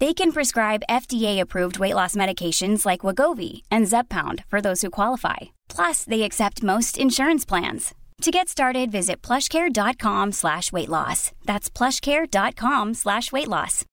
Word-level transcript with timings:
They 0.00 0.14
can 0.14 0.30
prescribe 0.30 0.84
FDA-approved 0.88 1.80
weight 1.80 1.94
loss 1.94 2.14
medications 2.14 2.86
like 2.86 3.00
Wegovy 3.00 3.62
and 3.68 3.86
Zepbound 3.86 4.44
for 4.44 4.60
those 4.60 4.82
who 4.82 4.90
qualify. 4.90 5.36
Plus, 5.68 6.04
they 6.04 6.22
accept 6.22 6.62
most 6.62 6.96
insurance 6.98 7.44
plans. 7.44 7.94
To 8.22 8.30
get 8.30 8.48
started, 8.48 8.92
visit 8.92 9.22
plushcare.com 9.22 10.32
slash 10.32 10.70
weight 10.70 10.88
loss. 10.88 11.32
That's 11.46 11.70
plushcare.com 11.70 12.94
slash 12.94 13.32
weight 13.32 13.48
loss. 13.48 13.84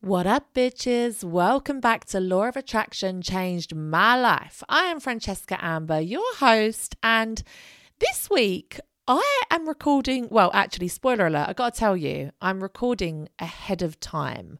What 0.00 0.26
up, 0.26 0.46
bitches? 0.54 1.24
Welcome 1.24 1.80
back 1.80 2.04
to 2.06 2.20
Law 2.20 2.48
of 2.48 2.56
Attraction 2.56 3.20
Changed 3.20 3.74
My 3.74 4.18
Life. 4.18 4.62
I 4.68 4.84
am 4.84 5.00
Francesca 5.00 5.58
Amber, 5.60 6.00
your 6.00 6.36
host, 6.36 6.94
and 7.02 7.42
this 7.98 8.30
week 8.30 8.78
I 9.10 9.42
am 9.50 9.66
recording. 9.66 10.28
Well, 10.30 10.50
actually, 10.52 10.88
spoiler 10.88 11.28
alert, 11.28 11.48
I 11.48 11.54
gotta 11.54 11.74
tell 11.74 11.96
you, 11.96 12.30
I'm 12.42 12.62
recording 12.62 13.30
ahead 13.38 13.80
of 13.80 13.98
time. 14.00 14.58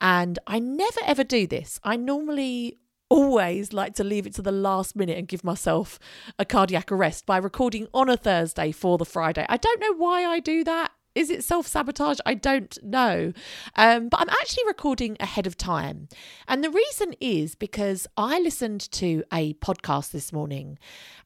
And 0.00 0.38
I 0.46 0.60
never 0.60 1.00
ever 1.04 1.22
do 1.22 1.46
this. 1.46 1.78
I 1.84 1.96
normally 1.96 2.78
always 3.10 3.74
like 3.74 3.94
to 3.96 4.04
leave 4.04 4.26
it 4.26 4.34
to 4.36 4.40
the 4.40 4.50
last 4.50 4.96
minute 4.96 5.18
and 5.18 5.28
give 5.28 5.44
myself 5.44 5.98
a 6.38 6.46
cardiac 6.46 6.90
arrest 6.90 7.26
by 7.26 7.36
recording 7.36 7.86
on 7.92 8.08
a 8.08 8.16
Thursday 8.16 8.72
for 8.72 8.96
the 8.96 9.04
Friday. 9.04 9.44
I 9.46 9.58
don't 9.58 9.80
know 9.80 9.92
why 9.92 10.24
I 10.24 10.40
do 10.40 10.64
that. 10.64 10.92
Is 11.14 11.28
it 11.28 11.44
self 11.44 11.66
sabotage? 11.66 12.18
I 12.24 12.32
don't 12.32 12.78
know. 12.82 13.34
Um, 13.76 14.08
but 14.08 14.20
I'm 14.20 14.30
actually 14.30 14.64
recording 14.68 15.18
ahead 15.20 15.46
of 15.46 15.58
time. 15.58 16.08
And 16.48 16.64
the 16.64 16.70
reason 16.70 17.14
is 17.20 17.56
because 17.56 18.06
I 18.16 18.40
listened 18.40 18.90
to 18.92 19.22
a 19.30 19.52
podcast 19.52 20.12
this 20.12 20.32
morning, 20.32 20.78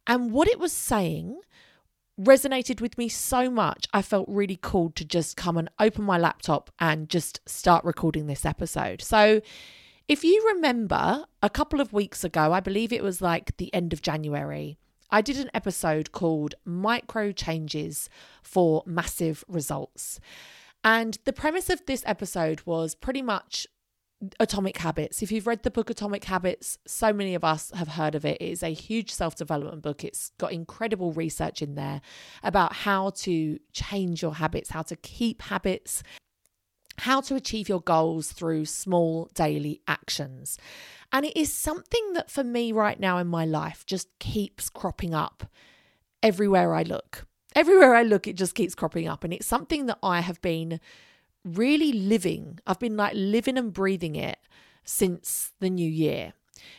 and 0.09 0.33
what 0.33 0.49
it 0.49 0.59
was 0.59 0.73
saying 0.73 1.43
resonated 2.21 2.81
with 2.81 2.97
me 2.99 3.09
so 3.09 3.51
much. 3.51 3.87
I 3.93 4.03
felt 4.03 4.29
really 4.29 4.57
called 4.57 4.97
to 4.97 5.05
just 5.05 5.37
come 5.37 5.57
and 5.57 5.71
open 5.79 6.05
my 6.05 6.19
laptop 6.19 6.71
and 6.79 7.09
just 7.09 7.41
start 7.47 7.85
recording 7.85 8.27
this 8.27 8.45
episode. 8.45 9.03
So, 9.03 9.41
if 10.09 10.23
you 10.23 10.45
remember 10.55 11.25
a 11.43 11.51
couple 11.51 11.81
of 11.81 11.93
weeks 11.93 12.23
ago, 12.23 12.53
I 12.53 12.61
believe 12.61 12.93
it 12.93 13.03
was 13.03 13.21
like 13.21 13.57
the 13.57 13.75
end 13.75 13.93
of 13.93 14.03
January, 14.03 14.79
I 15.11 15.21
did 15.21 15.37
an 15.37 15.51
episode 15.53 16.13
called 16.13 16.55
Micro 16.65 17.33
Changes 17.33 18.09
for 18.43 18.83
Massive 18.87 19.45
Results. 19.49 20.21
And 20.85 21.19
the 21.25 21.33
premise 21.33 21.71
of 21.71 21.85
this 21.87 22.05
episode 22.07 22.63
was 22.65 22.95
pretty 22.95 23.23
much 23.23 23.67
Atomic 24.41 24.79
Habits. 24.79 25.23
If 25.23 25.31
you've 25.31 25.47
read 25.47 25.63
the 25.63 25.71
book 25.71 25.91
Atomic 25.91 26.25
Habits, 26.25 26.79
so 26.87 27.13
many 27.13 27.35
of 27.35 27.45
us 27.45 27.71
have 27.73 27.89
heard 27.89 28.15
of 28.15 28.25
it. 28.25 28.39
It 28.41 28.51
is 28.51 28.63
a 28.63 28.73
huge 28.73 29.11
self 29.11 29.37
development 29.37 29.83
book. 29.83 30.05
It's 30.05 30.31
got 30.39 30.53
incredible 30.53 31.13
research 31.13 31.61
in 31.61 31.75
there 31.75 32.01
about 32.43 32.73
how 32.73 33.11
to 33.11 33.59
change 33.73 34.23
your 34.23 34.35
habits, 34.35 34.71
how 34.71 34.83
to 34.83 34.97
keep 34.97 35.43
habits, 35.43 36.03
how 36.99 37.21
to 37.23 37.35
achieve 37.35 37.69
your 37.69 37.83
goals 37.83 38.33
through 38.33 38.65
small 38.65 39.29
daily 39.35 39.83
actions. 39.87 40.59
And 41.13 41.27
it 41.27 41.37
is 41.37 41.53
something 41.53 42.15
that 42.15 42.31
for 42.31 42.43
me 42.43 42.73
right 42.73 42.99
now 42.99 43.19
in 43.19 43.27
my 43.27 43.45
life 43.45 43.85
just 43.87 44.09
keeps 44.19 44.71
cropping 44.71 45.15
up 45.15 45.51
everywhere 46.23 46.75
I 46.75 46.83
look. 46.83 47.27
Everywhere 47.55 47.95
I 47.95 48.03
look, 48.03 48.27
it 48.27 48.37
just 48.37 48.55
keeps 48.55 48.75
cropping 48.75 49.09
up. 49.09 49.25
And 49.25 49.33
it's 49.33 49.47
something 49.47 49.87
that 49.87 49.99
I 50.03 50.21
have 50.21 50.41
been 50.41 50.81
really 51.47 51.93
living. 51.93 52.59
I've 52.67 52.81
been 52.81 52.97
like 52.97 53.13
living 53.15 53.57
and 53.57 53.73
breathing 53.73 54.17
it 54.17 54.39
since 54.85 55.53
the 55.61 55.71
new 55.71 55.89
year. 55.89 56.33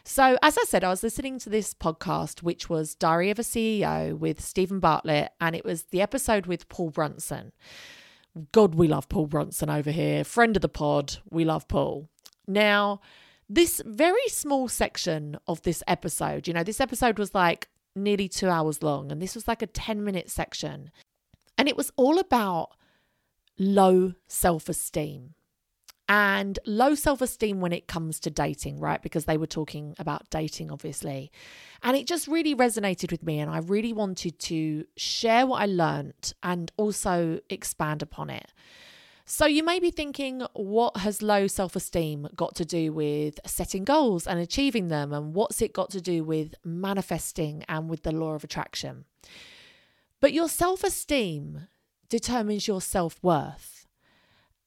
So, 0.04 0.38
as 0.42 0.58
I 0.58 0.64
said, 0.64 0.84
I 0.84 0.90
was 0.90 1.04
listening 1.04 1.40
to 1.40 1.50
this 1.50 1.74
podcast, 1.74 2.44
which 2.44 2.70
was 2.70 2.96
Diary 2.96 3.30
of 3.30 3.40
a 3.40 3.44
CEO 3.44 4.18
with 4.18 4.42
Steven 4.42 4.80
Bartlett, 4.80 5.32
and 5.40 5.56
it 5.56 5.64
was 5.64 5.84
the 5.84 6.02
episode 6.02 6.46
with 6.46 6.68
Paul 6.70 6.90
Brunson. 6.90 7.52
God, 8.52 8.76
we 8.76 8.88
love 8.88 9.10
Paul 9.10 9.28
Brunson 9.28 9.70
over 9.70 9.92
here. 9.92 10.24
Friend 10.24 10.56
of 10.56 10.62
the 10.62 10.70
pod, 10.70 11.18
we 11.30 11.46
love 11.46 11.68
Paul. 11.68 12.10
Now, 12.48 13.02
this 13.50 13.82
very 13.86 14.28
small 14.30 14.68
section 14.68 15.38
of 15.48 15.62
this 15.62 15.84
episode, 15.88 16.48
you 16.48 16.54
know, 16.54 16.64
this 16.64 16.82
episode 16.82 17.18
was 17.18 17.34
like 17.34 17.70
nearly 17.96 18.28
two 18.28 18.50
hours 18.50 18.84
long, 18.84 19.12
and 19.12 19.22
this 19.22 19.36
was 19.36 19.48
like 19.48 19.62
a 19.62 19.68
10 19.68 20.04
minute 20.04 20.30
section. 20.30 20.92
And 21.58 21.68
it 21.68 21.78
was 21.78 21.92
all 21.96 22.20
about 22.20 22.77
low 23.58 24.14
self 24.28 24.70
esteem 24.70 25.34
and 26.10 26.58
low 26.66 26.96
self 26.96 27.22
esteem 27.22 27.60
when 27.60 27.74
it 27.74 27.88
comes 27.88 28.20
to 28.22 28.30
dating, 28.30 28.80
right? 28.80 29.02
Because 29.02 29.26
they 29.26 29.38
were 29.38 29.48
talking 29.48 29.94
about 30.00 30.30
dating, 30.30 30.72
obviously. 30.72 31.32
And 31.84 31.98
it 31.98 32.08
just 32.08 32.28
really 32.28 32.56
resonated 32.56 33.12
with 33.12 33.24
me. 33.24 33.40
And 33.40 33.52
I 33.52 33.60
really 33.60 33.94
wanted 33.94 34.40
to 34.40 34.86
share 34.96 35.46
what 35.46 35.62
I 35.62 35.66
learned 35.66 36.34
and 36.42 36.72
also 36.78 37.40
expand 37.50 38.02
upon 38.02 38.30
it. 38.30 38.54
So 39.26 39.46
you 39.46 39.62
may 39.62 39.82
be 39.82 39.92
thinking, 39.92 40.44
what 40.54 40.96
has 40.98 41.22
low 41.22 41.48
self 41.48 41.76
esteem 41.76 42.30
got 42.34 42.56
to 42.56 42.66
do 42.66 42.94
with 42.94 43.42
setting 43.46 43.84
goals 43.84 44.26
and 44.26 44.40
achieving 44.40 44.88
them? 44.88 45.12
And 45.12 45.34
what's 45.34 45.62
it 45.62 45.74
got 45.74 45.90
to 45.90 46.00
do 46.00 46.24
with 46.24 46.56
manifesting 46.64 47.66
and 47.68 47.90
with 47.90 48.04
the 48.04 48.14
law 48.14 48.34
of 48.34 48.46
attraction? 48.46 49.04
But 50.22 50.32
your 50.32 50.48
self 50.48 50.86
esteem 50.86 51.68
determines 52.10 52.68
your 52.68 52.82
self 52.82 53.20
worth. 53.22 53.86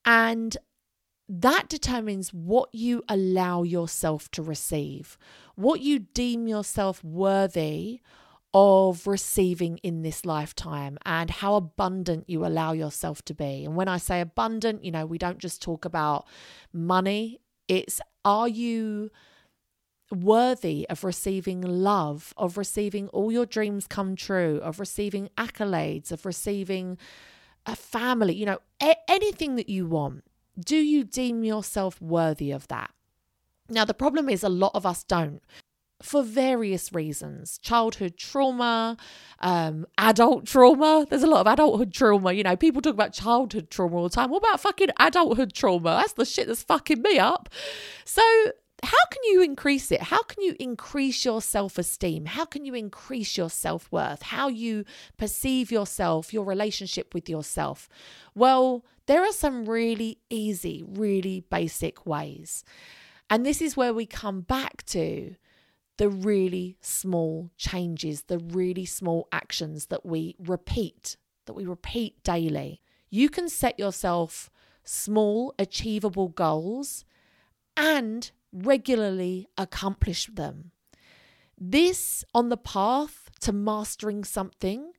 And 0.04 0.56
that 1.28 1.68
determines 1.68 2.34
what 2.34 2.68
you 2.72 3.04
allow 3.08 3.62
yourself 3.62 4.30
to 4.32 4.42
receive, 4.42 5.16
what 5.54 5.80
you 5.80 6.00
deem 6.00 6.48
yourself 6.48 7.04
worthy 7.04 8.00
of 8.52 9.06
receiving 9.06 9.78
in 9.78 10.02
this 10.02 10.26
lifetime, 10.26 10.98
and 11.06 11.30
how 11.30 11.54
abundant 11.54 12.28
you 12.28 12.44
allow 12.44 12.72
yourself 12.72 13.24
to 13.26 13.34
be. 13.34 13.64
And 13.64 13.76
when 13.76 13.86
I 13.86 13.98
say 13.98 14.20
abundant, 14.20 14.84
you 14.84 14.90
know, 14.90 15.06
we 15.06 15.18
don't 15.18 15.38
just 15.38 15.62
talk 15.62 15.84
about 15.84 16.26
money, 16.72 17.40
it's 17.68 18.00
are 18.24 18.48
you 18.48 19.10
worthy 20.10 20.86
of 20.88 21.04
receiving 21.04 21.62
love, 21.62 22.34
of 22.36 22.56
receiving 22.56 23.08
all 23.08 23.30
your 23.30 23.46
dreams 23.46 23.86
come 23.86 24.16
true, 24.16 24.58
of 24.62 24.80
receiving 24.80 25.28
accolades, 25.36 26.10
of 26.10 26.26
receiving 26.26 26.98
a 27.66 27.76
family, 27.76 28.34
you 28.34 28.46
know, 28.46 28.58
a- 28.82 29.10
anything 29.10 29.56
that 29.56 29.68
you 29.68 29.86
want 29.86 30.24
do 30.58 30.76
you 30.76 31.04
deem 31.04 31.44
yourself 31.44 32.00
worthy 32.00 32.50
of 32.50 32.68
that? 32.68 32.90
Now, 33.68 33.84
the 33.84 33.94
problem 33.94 34.28
is 34.28 34.42
a 34.42 34.48
lot 34.48 34.72
of 34.74 34.84
us 34.84 35.04
don't 35.04 35.42
for 36.02 36.22
various 36.22 36.92
reasons 36.92 37.58
childhood 37.58 38.16
trauma, 38.16 38.96
um, 39.40 39.86
adult 39.98 40.46
trauma. 40.46 41.06
There's 41.08 41.22
a 41.22 41.26
lot 41.26 41.46
of 41.46 41.52
adulthood 41.52 41.92
trauma. 41.92 42.32
You 42.32 42.42
know, 42.42 42.56
people 42.56 42.80
talk 42.80 42.94
about 42.94 43.12
childhood 43.12 43.70
trauma 43.70 43.96
all 43.96 44.02
the 44.04 44.08
time. 44.10 44.30
What 44.30 44.38
about 44.38 44.60
fucking 44.60 44.88
adulthood 44.98 45.52
trauma? 45.52 45.98
That's 46.00 46.14
the 46.14 46.24
shit 46.24 46.46
that's 46.46 46.62
fucking 46.62 47.02
me 47.02 47.18
up. 47.18 47.48
So, 48.04 48.22
how 48.82 49.04
can 49.10 49.22
you 49.24 49.42
increase 49.42 49.90
it? 49.92 50.02
How 50.02 50.22
can 50.22 50.42
you 50.42 50.56
increase 50.58 51.24
your 51.24 51.42
self 51.42 51.78
esteem? 51.78 52.26
How 52.26 52.44
can 52.44 52.64
you 52.64 52.74
increase 52.74 53.36
your 53.36 53.50
self 53.50 53.90
worth? 53.90 54.22
How 54.22 54.48
you 54.48 54.84
perceive 55.16 55.70
yourself, 55.70 56.32
your 56.32 56.44
relationship 56.44 57.14
with 57.14 57.28
yourself? 57.28 57.88
Well, 58.34 58.84
there 59.06 59.22
are 59.22 59.32
some 59.32 59.68
really 59.68 60.18
easy, 60.30 60.84
really 60.86 61.40
basic 61.50 62.06
ways. 62.06 62.64
And 63.28 63.44
this 63.44 63.60
is 63.60 63.76
where 63.76 63.94
we 63.94 64.06
come 64.06 64.40
back 64.40 64.84
to 64.86 65.36
the 65.98 66.08
really 66.08 66.78
small 66.80 67.50
changes, 67.56 68.22
the 68.22 68.38
really 68.38 68.86
small 68.86 69.28
actions 69.30 69.86
that 69.86 70.06
we 70.06 70.34
repeat, 70.38 71.16
that 71.46 71.52
we 71.52 71.66
repeat 71.66 72.22
daily. 72.24 72.80
You 73.10 73.28
can 73.28 73.48
set 73.48 73.78
yourself 73.78 74.50
small, 74.84 75.54
achievable 75.58 76.28
goals 76.28 77.04
and 77.76 78.30
regularly 78.52 79.46
accomplish 79.56 80.26
them. 80.26 80.72
This 81.58 82.24
on 82.34 82.48
the 82.48 82.56
path 82.56 83.30
to 83.40 83.52
mastering 83.52 84.24
something 84.24 84.92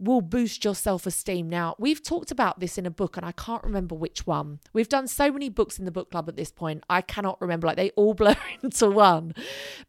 will 0.00 0.22
boost 0.22 0.64
your 0.64 0.74
self 0.74 1.06
esteem. 1.06 1.48
Now, 1.48 1.76
we've 1.78 2.02
talked 2.02 2.30
about 2.30 2.58
this 2.58 2.78
in 2.78 2.86
a 2.86 2.90
book, 2.90 3.16
and 3.16 3.24
I 3.24 3.32
can't 3.32 3.62
remember 3.62 3.94
which 3.94 4.26
one. 4.26 4.60
We've 4.72 4.88
done 4.88 5.06
so 5.06 5.30
many 5.30 5.48
books 5.48 5.78
in 5.78 5.84
the 5.84 5.92
book 5.92 6.10
club 6.10 6.28
at 6.28 6.36
this 6.36 6.50
point, 6.50 6.84
I 6.88 7.02
cannot 7.02 7.40
remember. 7.40 7.66
Like 7.66 7.76
they 7.76 7.90
all 7.90 8.14
blur 8.20 8.36
into 8.62 8.90
one. 8.90 9.34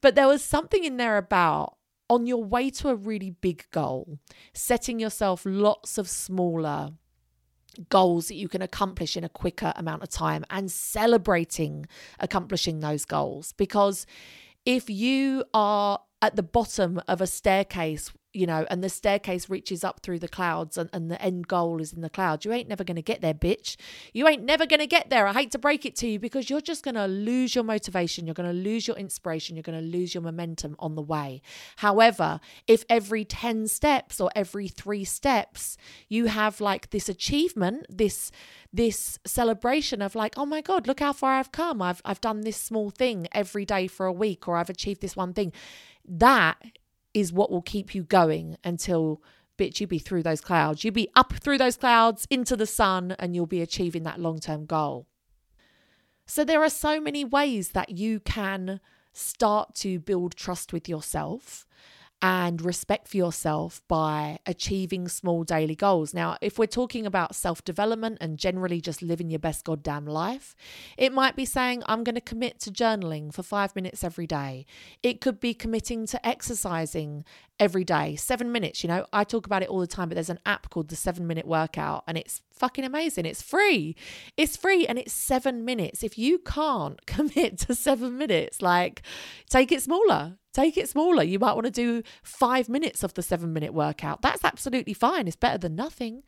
But 0.01 0.15
there 0.15 0.27
was 0.27 0.43
something 0.43 0.83
in 0.83 0.97
there 0.97 1.17
about 1.17 1.77
on 2.09 2.27
your 2.27 2.43
way 2.43 2.69
to 2.69 2.89
a 2.89 2.95
really 2.95 3.29
big 3.29 3.65
goal, 3.71 4.19
setting 4.53 4.99
yourself 4.99 5.43
lots 5.45 5.97
of 5.97 6.09
smaller 6.09 6.91
goals 7.89 8.27
that 8.27 8.35
you 8.35 8.47
can 8.47 8.61
accomplish 8.61 9.15
in 9.15 9.23
a 9.23 9.29
quicker 9.29 9.73
amount 9.75 10.03
of 10.03 10.09
time 10.09 10.45
and 10.49 10.71
celebrating 10.71 11.85
accomplishing 12.19 12.79
those 12.79 13.05
goals. 13.05 13.53
Because 13.53 14.05
if 14.65 14.89
you 14.89 15.43
are 15.53 15.99
at 16.21 16.35
the 16.35 16.43
bottom 16.43 17.01
of 17.07 17.21
a 17.21 17.27
staircase 17.27 18.11
you 18.33 18.45
know, 18.45 18.65
and 18.69 18.83
the 18.83 18.89
staircase 18.89 19.49
reaches 19.49 19.83
up 19.83 19.99
through 19.99 20.19
the 20.19 20.27
clouds 20.27 20.77
and, 20.77 20.89
and 20.93 21.11
the 21.11 21.21
end 21.21 21.47
goal 21.47 21.81
is 21.81 21.91
in 21.91 22.01
the 22.01 22.09
clouds. 22.09 22.45
You 22.45 22.53
ain't 22.53 22.69
never 22.69 22.83
going 22.83 22.95
to 22.95 23.01
get 23.01 23.21
there, 23.21 23.33
bitch. 23.33 23.75
You 24.13 24.27
ain't 24.27 24.43
never 24.43 24.65
going 24.65 24.79
to 24.79 24.87
get 24.87 25.09
there. 25.09 25.27
I 25.27 25.33
hate 25.33 25.51
to 25.51 25.59
break 25.59 25.85
it 25.85 25.95
to 25.97 26.07
you 26.07 26.19
because 26.19 26.49
you're 26.49 26.61
just 26.61 26.83
going 26.83 26.95
to 26.95 27.07
lose 27.07 27.55
your 27.55 27.63
motivation. 27.63 28.25
You're 28.25 28.33
going 28.33 28.49
to 28.49 28.55
lose 28.55 28.87
your 28.87 28.95
inspiration. 28.95 29.55
You're 29.55 29.63
going 29.63 29.79
to 29.79 29.85
lose 29.85 30.13
your 30.13 30.23
momentum 30.23 30.75
on 30.79 30.95
the 30.95 31.01
way. 31.01 31.41
However, 31.77 32.39
if 32.67 32.85
every 32.89 33.25
10 33.25 33.67
steps 33.67 34.21
or 34.21 34.31
every 34.35 34.69
three 34.69 35.03
steps, 35.03 35.77
you 36.07 36.27
have 36.27 36.61
like 36.61 36.91
this 36.91 37.09
achievement, 37.09 37.85
this, 37.89 38.31
this 38.71 39.19
celebration 39.25 40.01
of 40.01 40.15
like, 40.15 40.35
oh 40.37 40.45
my 40.45 40.61
God, 40.61 40.87
look 40.87 41.01
how 41.01 41.11
far 41.11 41.33
I've 41.33 41.51
come. 41.51 41.81
I've, 41.81 42.01
I've 42.05 42.21
done 42.21 42.41
this 42.41 42.57
small 42.57 42.91
thing 42.91 43.27
every 43.33 43.65
day 43.65 43.87
for 43.87 44.05
a 44.05 44.13
week 44.13 44.47
or 44.47 44.55
I've 44.55 44.69
achieved 44.69 45.01
this 45.01 45.17
one 45.17 45.33
thing. 45.33 45.51
That 46.07 46.57
is 47.13 47.33
what 47.33 47.51
will 47.51 47.61
keep 47.61 47.93
you 47.93 48.03
going 48.03 48.57
until 48.63 49.21
bitch 49.57 49.79
you 49.79 49.87
be 49.87 49.99
through 49.99 50.23
those 50.23 50.41
clouds. 50.41 50.83
You 50.83 50.91
be 50.91 51.09
up 51.15 51.33
through 51.33 51.57
those 51.57 51.77
clouds 51.77 52.27
into 52.29 52.55
the 52.55 52.65
sun 52.65 53.15
and 53.19 53.35
you'll 53.35 53.45
be 53.45 53.61
achieving 53.61 54.03
that 54.03 54.19
long-term 54.19 54.65
goal. 54.65 55.07
So 56.25 56.43
there 56.43 56.63
are 56.63 56.69
so 56.69 56.99
many 56.99 57.25
ways 57.25 57.69
that 57.69 57.89
you 57.89 58.19
can 58.19 58.79
start 59.13 59.75
to 59.75 59.99
build 59.99 60.35
trust 60.35 60.71
with 60.71 60.87
yourself 60.87 61.65
and 62.21 62.61
respect 62.61 63.07
for 63.07 63.17
yourself 63.17 63.81
by 63.87 64.37
achieving 64.45 65.07
small 65.07 65.43
daily 65.43 65.75
goals. 65.75 66.13
Now, 66.13 66.37
if 66.41 66.59
we're 66.59 66.67
talking 66.67 67.05
about 67.05 67.35
self 67.35 67.63
development 67.63 68.19
and 68.21 68.37
generally 68.37 68.79
just 68.79 69.01
living 69.01 69.29
your 69.29 69.39
best 69.39 69.65
goddamn 69.65 70.05
life, 70.05 70.55
it 70.97 71.11
might 71.11 71.35
be 71.35 71.45
saying, 71.45 71.81
I'm 71.87 72.03
going 72.03 72.15
to 72.15 72.21
commit 72.21 72.59
to 72.61 72.71
journaling 72.71 73.33
for 73.33 73.41
five 73.41 73.75
minutes 73.75 74.03
every 74.03 74.27
day. 74.27 74.65
It 75.01 75.19
could 75.19 75.39
be 75.39 75.53
committing 75.53 76.05
to 76.07 76.27
exercising 76.27 77.25
every 77.59 77.83
day, 77.83 78.15
seven 78.15 78.51
minutes. 78.51 78.83
You 78.83 78.89
know, 78.89 79.05
I 79.13 79.23
talk 79.23 79.45
about 79.45 79.63
it 79.63 79.69
all 79.69 79.79
the 79.79 79.87
time, 79.87 80.09
but 80.09 80.15
there's 80.15 80.29
an 80.29 80.39
app 80.45 80.69
called 80.69 80.89
the 80.89 80.95
seven 80.95 81.27
minute 81.27 81.47
workout 81.47 82.03
and 82.07 82.17
it's 82.17 82.41
fucking 82.51 82.83
amazing. 82.83 83.25
It's 83.25 83.41
free. 83.41 83.95
It's 84.35 84.57
free 84.57 84.85
and 84.87 84.97
it's 84.97 85.13
seven 85.13 85.63
minutes. 85.63 86.03
If 86.03 86.17
you 86.17 86.39
can't 86.39 87.03
commit 87.05 87.59
to 87.59 87.75
seven 87.75 88.17
minutes, 88.17 88.61
like 88.61 89.01
take 89.49 89.71
it 89.71 89.81
smaller 89.81 90.37
Take 90.53 90.77
it 90.77 90.89
smaller. 90.89 91.23
You 91.23 91.39
might 91.39 91.53
want 91.53 91.65
to 91.65 91.71
do 91.71 92.03
five 92.23 92.67
minutes 92.67 93.03
of 93.03 93.13
the 93.13 93.21
seven 93.21 93.53
minute 93.53 93.73
workout. 93.73 94.21
That's 94.21 94.43
absolutely 94.43 94.93
fine. 94.93 95.27
It's 95.27 95.35
better 95.37 95.57
than 95.57 95.75
nothing. 95.75 96.23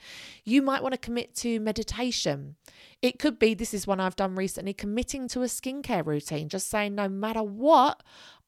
You 0.46 0.62
might 0.62 0.82
want 0.82 0.94
to 0.94 0.98
commit 0.98 1.36
to 1.38 1.60
meditation. 1.60 2.56
It 3.04 3.20
could 3.20 3.38
be 3.38 3.54
this 3.54 3.74
is 3.74 3.86
one 3.86 4.00
I've 4.00 4.16
done 4.16 4.36
recently 4.36 4.74
committing 4.74 5.28
to 5.28 5.42
a 5.42 5.48
skincare 5.48 6.06
routine, 6.06 6.48
just 6.48 6.70
saying 6.70 6.96
no 6.96 7.10
matter 7.10 7.44
what, 7.44 8.02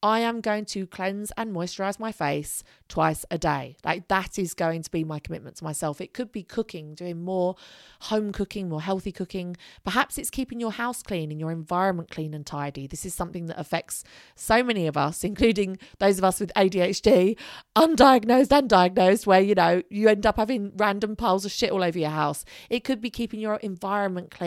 I 0.05 0.19
am 0.19 0.39
going 0.39 0.65
to 0.65 0.85
cleanse 0.85 1.31
and 1.35 1.51
moisturize 1.51 1.99
my 1.99 2.11
face 2.11 2.63
twice 2.87 3.25
a 3.31 3.39
day. 3.39 3.75
Like 3.83 4.07
that 4.09 4.37
is 4.37 4.53
going 4.53 4.83
to 4.83 4.91
be 4.91 5.03
my 5.03 5.17
commitment 5.17 5.55
to 5.55 5.63
myself. 5.63 5.99
It 5.99 6.13
could 6.13 6.31
be 6.31 6.43
cooking, 6.43 6.93
doing 6.93 7.23
more 7.23 7.55
home 8.01 8.31
cooking, 8.31 8.69
more 8.69 8.83
healthy 8.83 9.11
cooking. 9.11 9.57
Perhaps 9.83 10.19
it's 10.19 10.29
keeping 10.29 10.59
your 10.59 10.73
house 10.73 11.01
clean 11.01 11.31
and 11.31 11.39
your 11.39 11.51
environment 11.51 12.11
clean 12.11 12.35
and 12.35 12.45
tidy. 12.45 12.85
This 12.85 13.03
is 13.03 13.15
something 13.15 13.47
that 13.47 13.59
affects 13.59 14.03
so 14.35 14.61
many 14.61 14.85
of 14.85 14.95
us, 14.95 15.23
including 15.31 15.79
those 15.97 16.19
of 16.19 16.23
us 16.23 16.39
with 16.39 16.51
ADHD, 16.55 17.35
undiagnosed 17.75 18.51
and 18.51 18.69
diagnosed, 18.69 19.25
where 19.25 19.41
you 19.41 19.55
know 19.55 19.81
you 19.89 20.07
end 20.07 20.27
up 20.27 20.37
having 20.37 20.71
random 20.77 21.15
piles 21.15 21.45
of 21.45 21.51
shit 21.51 21.71
all 21.71 21.83
over 21.83 21.97
your 21.97 22.09
house. 22.11 22.45
It 22.69 22.83
could 22.83 23.01
be 23.01 23.09
keeping 23.09 23.39
your 23.39 23.55
environment 23.55 24.29
clean. 24.29 24.44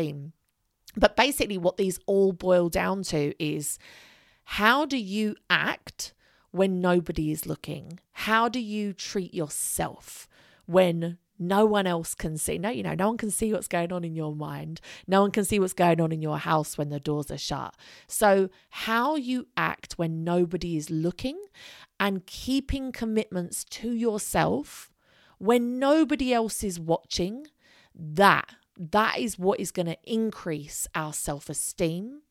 But 0.97 1.17
basically, 1.17 1.59
what 1.59 1.77
these 1.77 1.99
all 2.07 2.33
boil 2.33 2.69
down 2.69 3.03
to 3.05 3.35
is 3.43 3.79
how 4.45 4.87
do 4.87 4.97
you 4.97 5.37
act 5.51 6.15
when 6.51 6.81
nobody 6.81 7.31
is 7.31 7.47
looking? 7.47 8.01
How 8.13 8.49
do 8.49 8.59
you 8.59 8.93
treat 8.93 9.35
yourself 9.35 10.27
when 10.67 11.19
no 11.39 11.67
one 11.67 11.87
else 11.87 12.15
can 12.15 12.37
see? 12.39 12.59
No, 12.59 12.71
you 12.71 12.83
know, 12.83 12.95
no 12.95 13.09
one 13.09 13.19
can 13.19 13.31
see 13.31 13.53
what's 13.53 13.69
going 13.69 13.93
on 13.93 14.05
in 14.05 14.17
your 14.17 14.35
mind. 14.35 14.81
No 15.07 15.21
one 15.21 15.31
can 15.31 15.45
see 15.45 15.61
what's 15.61 15.75
going 15.75 16.01
on 16.01 16.13
in 16.13 16.23
your 16.23 16.39
house 16.39 16.79
when 16.79 16.89
the 16.89 16.99
doors 16.99 17.31
are 17.31 17.39
shut. 17.39 17.75
So, 18.07 18.49
how 18.71 19.17
you 19.17 19.47
act 19.57 19.95
when 19.99 20.25
nobody 20.25 20.77
is 20.77 20.91
looking 20.91 21.39
and 22.01 22.27
keeping 22.27 22.91
commitments 22.91 23.65
to 23.65 23.91
yourself 23.91 24.91
when 25.39 25.79
nobody 25.79 26.33
else 26.33 26.65
is 26.65 26.81
watching, 26.81 27.47
that 27.95 28.55
that 28.79 29.19
is 29.19 29.39
what 29.39 29.61
is 29.61 29.71
going 29.71 29.87
to 29.87 29.99
increase 30.05 30.87
our 30.95 31.13
self-esteem 31.13 32.23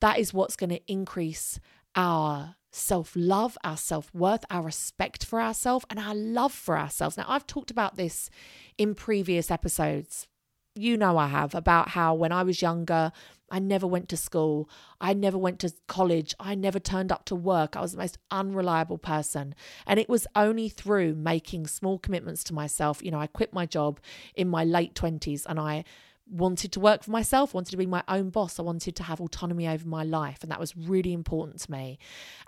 that 0.00 0.18
is 0.18 0.34
what's 0.34 0.56
going 0.56 0.70
to 0.70 0.80
increase 0.90 1.60
our 1.94 2.56
self 2.70 3.12
love, 3.14 3.56
our 3.62 3.76
self 3.76 4.12
worth, 4.14 4.44
our 4.50 4.62
respect 4.62 5.24
for 5.24 5.40
ourselves, 5.40 5.84
and 5.90 5.98
our 5.98 6.14
love 6.14 6.52
for 6.52 6.78
ourselves. 6.78 7.16
Now, 7.16 7.26
I've 7.28 7.46
talked 7.46 7.70
about 7.70 7.96
this 7.96 8.30
in 8.78 8.94
previous 8.94 9.50
episodes. 9.50 10.26
You 10.74 10.96
know, 10.96 11.18
I 11.18 11.26
have 11.26 11.54
about 11.54 11.90
how 11.90 12.14
when 12.14 12.32
I 12.32 12.42
was 12.42 12.62
younger, 12.62 13.12
I 13.50 13.58
never 13.58 13.86
went 13.86 14.08
to 14.08 14.16
school. 14.16 14.70
I 14.98 15.12
never 15.12 15.36
went 15.36 15.58
to 15.60 15.72
college. 15.86 16.34
I 16.40 16.54
never 16.54 16.80
turned 16.80 17.12
up 17.12 17.26
to 17.26 17.34
work. 17.36 17.76
I 17.76 17.82
was 17.82 17.92
the 17.92 17.98
most 17.98 18.16
unreliable 18.30 18.96
person. 18.96 19.54
And 19.86 20.00
it 20.00 20.08
was 20.08 20.26
only 20.34 20.70
through 20.70 21.14
making 21.14 21.66
small 21.66 21.98
commitments 21.98 22.42
to 22.44 22.54
myself. 22.54 23.02
You 23.04 23.10
know, 23.10 23.20
I 23.20 23.26
quit 23.26 23.52
my 23.52 23.66
job 23.66 24.00
in 24.34 24.48
my 24.48 24.64
late 24.64 24.94
20s 24.94 25.44
and 25.46 25.60
I 25.60 25.84
wanted 26.30 26.72
to 26.72 26.80
work 26.80 27.02
for 27.04 27.10
myself, 27.10 27.52
wanted 27.52 27.72
to 27.72 27.76
be 27.76 27.84
my 27.84 28.02
own 28.08 28.30
boss. 28.30 28.58
I 28.58 28.62
wanted 28.62 28.96
to 28.96 29.02
have 29.02 29.20
autonomy 29.20 29.68
over 29.68 29.86
my 29.86 30.02
life. 30.02 30.38
And 30.42 30.50
that 30.50 30.60
was 30.60 30.74
really 30.74 31.12
important 31.12 31.60
to 31.60 31.70
me. 31.70 31.98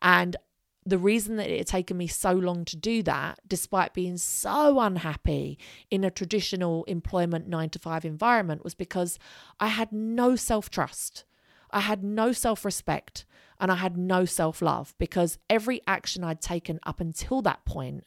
And 0.01 0.37
the 0.87 0.99
reason 0.99 1.37
that 1.37 1.51
it 1.51 1.59
had 1.59 1.67
taken 1.67 1.97
me 1.97 2.07
so 2.07 2.33
long 2.33 2.65
to 2.67 2.77
do 2.77 3.03
that, 3.05 3.41
despite 3.47 3.95
being 3.95 4.17
so 4.17 4.81
unhappy 4.81 5.59
in 5.91 6.05
a 6.05 6.11
traditional 6.11 6.85
employment 6.85 7.49
nine 7.49 7.71
to 7.71 7.79
five 7.79 8.05
environment, 8.05 8.65
was 8.65 8.75
because 8.75 9.19
I 9.59 9.69
had 9.69 9.93
no 9.93 10.37
self 10.37 10.71
trust. 10.71 11.25
I 11.71 11.81
had 11.81 12.05
no 12.05 12.33
self 12.33 12.65
respect 12.65 13.25
and 13.59 13.71
I 13.71 13.77
had 13.77 13.97
no 13.97 14.25
self 14.25 14.61
love 14.61 14.95
because 14.99 15.39
every 15.49 15.81
action 15.87 16.23
I'd 16.23 16.41
taken 16.41 16.81
up 16.85 17.01
until 17.01 17.43
that 17.43 17.65
point 17.65 18.05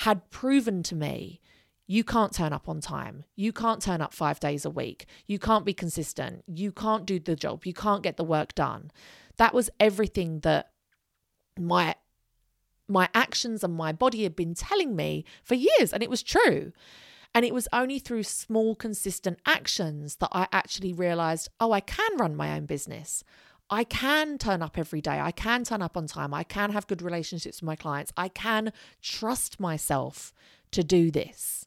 had 0.00 0.30
proven 0.30 0.82
to 0.84 0.94
me 0.94 1.40
you 1.86 2.02
can't 2.02 2.32
turn 2.32 2.52
up 2.52 2.68
on 2.68 2.80
time. 2.80 3.24
You 3.36 3.52
can't 3.52 3.80
turn 3.80 4.00
up 4.00 4.12
five 4.12 4.40
days 4.40 4.64
a 4.64 4.70
week. 4.70 5.06
You 5.26 5.38
can't 5.38 5.64
be 5.64 5.72
consistent. 5.72 6.42
You 6.48 6.72
can't 6.72 7.06
do 7.06 7.20
the 7.20 7.36
job. 7.36 7.64
You 7.64 7.74
can't 7.74 8.02
get 8.02 8.16
the 8.16 8.24
work 8.24 8.54
done. 8.54 8.90
That 9.36 9.54
was 9.54 9.70
everything 9.78 10.40
that 10.40 10.70
my 11.58 11.94
my 12.88 13.08
actions 13.14 13.64
and 13.64 13.74
my 13.74 13.92
body 13.92 14.22
had 14.22 14.36
been 14.36 14.54
telling 14.54 14.94
me 14.94 15.24
for 15.42 15.54
years 15.54 15.92
and 15.92 16.02
it 16.02 16.10
was 16.10 16.22
true. 16.22 16.72
And 17.34 17.44
it 17.44 17.52
was 17.52 17.68
only 17.72 17.98
through 17.98 18.22
small 18.22 18.74
consistent 18.74 19.40
actions 19.44 20.16
that 20.16 20.30
I 20.32 20.46
actually 20.52 20.92
realized, 20.92 21.50
oh, 21.60 21.72
I 21.72 21.80
can 21.80 22.16
run 22.16 22.36
my 22.36 22.56
own 22.56 22.64
business. 22.64 23.24
I 23.68 23.84
can 23.84 24.38
turn 24.38 24.62
up 24.62 24.78
every 24.78 25.00
day. 25.00 25.20
I 25.20 25.32
can 25.32 25.64
turn 25.64 25.82
up 25.82 25.96
on 25.96 26.06
time. 26.06 26.32
I 26.32 26.44
can 26.44 26.70
have 26.70 26.86
good 26.86 27.02
relationships 27.02 27.60
with 27.60 27.66
my 27.66 27.76
clients. 27.76 28.12
I 28.16 28.28
can 28.28 28.72
trust 29.02 29.58
myself 29.58 30.32
to 30.70 30.84
do 30.84 31.10
this. 31.10 31.66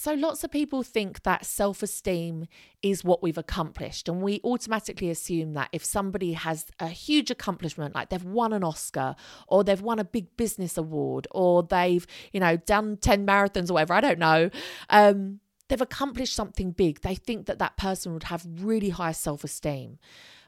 So, 0.00 0.14
lots 0.14 0.42
of 0.44 0.50
people 0.50 0.82
think 0.82 1.24
that 1.24 1.44
self 1.44 1.82
esteem 1.82 2.46
is 2.82 3.04
what 3.04 3.22
we've 3.22 3.36
accomplished. 3.36 4.08
And 4.08 4.22
we 4.22 4.40
automatically 4.42 5.10
assume 5.10 5.52
that 5.52 5.68
if 5.72 5.84
somebody 5.84 6.32
has 6.32 6.64
a 6.78 6.88
huge 6.88 7.30
accomplishment, 7.30 7.94
like 7.94 8.08
they've 8.08 8.24
won 8.24 8.54
an 8.54 8.64
Oscar 8.64 9.14
or 9.46 9.62
they've 9.62 9.82
won 9.82 9.98
a 9.98 10.04
big 10.04 10.34
business 10.38 10.78
award 10.78 11.28
or 11.32 11.64
they've, 11.64 12.06
you 12.32 12.40
know, 12.40 12.56
done 12.56 12.96
10 12.96 13.26
marathons 13.26 13.68
or 13.68 13.74
whatever, 13.74 13.92
I 13.92 14.00
don't 14.00 14.18
know, 14.18 14.48
um, 14.88 15.40
they've 15.68 15.78
accomplished 15.78 16.34
something 16.34 16.70
big. 16.70 17.02
They 17.02 17.14
think 17.14 17.44
that 17.44 17.58
that 17.58 17.76
person 17.76 18.14
would 18.14 18.22
have 18.22 18.46
really 18.50 18.88
high 18.88 19.12
self 19.12 19.44
esteem. 19.44 19.98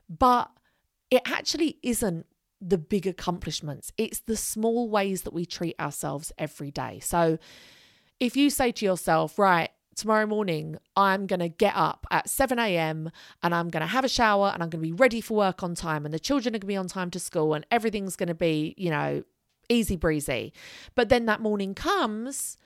But 0.09 0.51
it 1.11 1.21
actually 1.27 1.77
isn't 1.83 2.25
the 2.63 2.79
big 2.79 3.07
accomplishments, 3.07 3.93
it's 3.99 4.21
the 4.21 4.37
small 4.39 4.89
ways 4.89 5.23
that 5.25 5.35
we 5.35 5.45
treat 5.45 5.79
ourselves 5.79 6.33
every 6.39 6.71
day. 6.71 7.01
So, 7.03 7.39
if 8.23 8.37
you 8.37 8.51
say 8.51 8.71
to 8.71 8.85
yourself, 8.85 9.37
right, 9.37 9.71
tomorrow 9.97 10.27
morning, 10.27 10.77
I'm 10.97 11.27
going 11.27 11.41
to 11.41 11.49
get 11.49 11.75
up 11.75 12.07
at 12.09 12.31
7 12.31 12.57
a.m. 12.57 13.11
and 13.43 13.53
I'm 13.53 13.69
going 13.69 13.81
to 13.81 13.89
have 13.89 14.05
a 14.05 14.09
shower 14.09 14.53
and 14.55 14.63
I'm 14.63 14.71
going 14.71 14.81
to 14.81 14.91
be 14.91 14.93
ready 14.93 15.21
for 15.21 15.37
work 15.37 15.65
on 15.65 15.75
time 15.75 16.05
and 16.05 16.15
the 16.15 16.21
children 16.21 16.55
are 16.55 16.61
going 16.61 16.61
to 16.61 16.67
be 16.69 16.77
on 16.77 16.87
time 16.87 17.11
to 17.11 17.19
school 17.19 17.53
and 17.53 17.67
everything's 17.73 18.15
going 18.15 18.29
to 18.29 18.35
be, 18.35 18.77
you 18.79 18.91
know, 18.91 19.25
easy 19.69 19.97
breezy. 19.97 20.53
But 20.95 21.09
then 21.09 21.27
that 21.27 21.41
morning 21.41 21.75
comes 21.75 22.57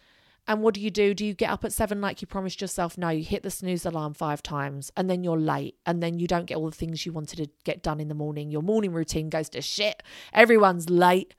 and 0.47 0.61
what 0.61 0.75
do 0.75 0.81
you 0.83 0.91
do? 0.91 1.15
Do 1.15 1.25
you 1.25 1.33
get 1.33 1.49
up 1.49 1.65
at 1.65 1.73
seven 1.73 2.03
like 2.03 2.21
you 2.21 2.27
promised 2.27 2.61
yourself? 2.61 2.99
No, 2.99 3.09
you 3.09 3.25
hit 3.25 3.43
the 3.43 3.51
snooze 3.51 3.87
alarm 3.87 4.13
five 4.13 4.43
times 4.43 4.93
and 4.95 5.09
then 5.09 5.25
you're 5.25 5.41
late 5.41 5.77
and 5.87 6.03
then 6.03 6.19
you 6.19 6.27
don't 6.27 6.45
get 6.45 6.59
all 6.59 6.69
the 6.69 6.77
things 6.77 7.07
you 7.07 7.15
wanted 7.15 7.39
to 7.39 7.49
get 7.65 7.83
done 7.83 7.99
in 7.99 8.09
the 8.09 8.15
morning. 8.15 8.51
Your 8.51 8.63
morning 8.63 8.93
routine 8.93 9.31
goes 9.31 9.49
to 9.49 9.63
shit. 9.63 10.03
Everyone's 10.35 10.91
late. 10.91 11.35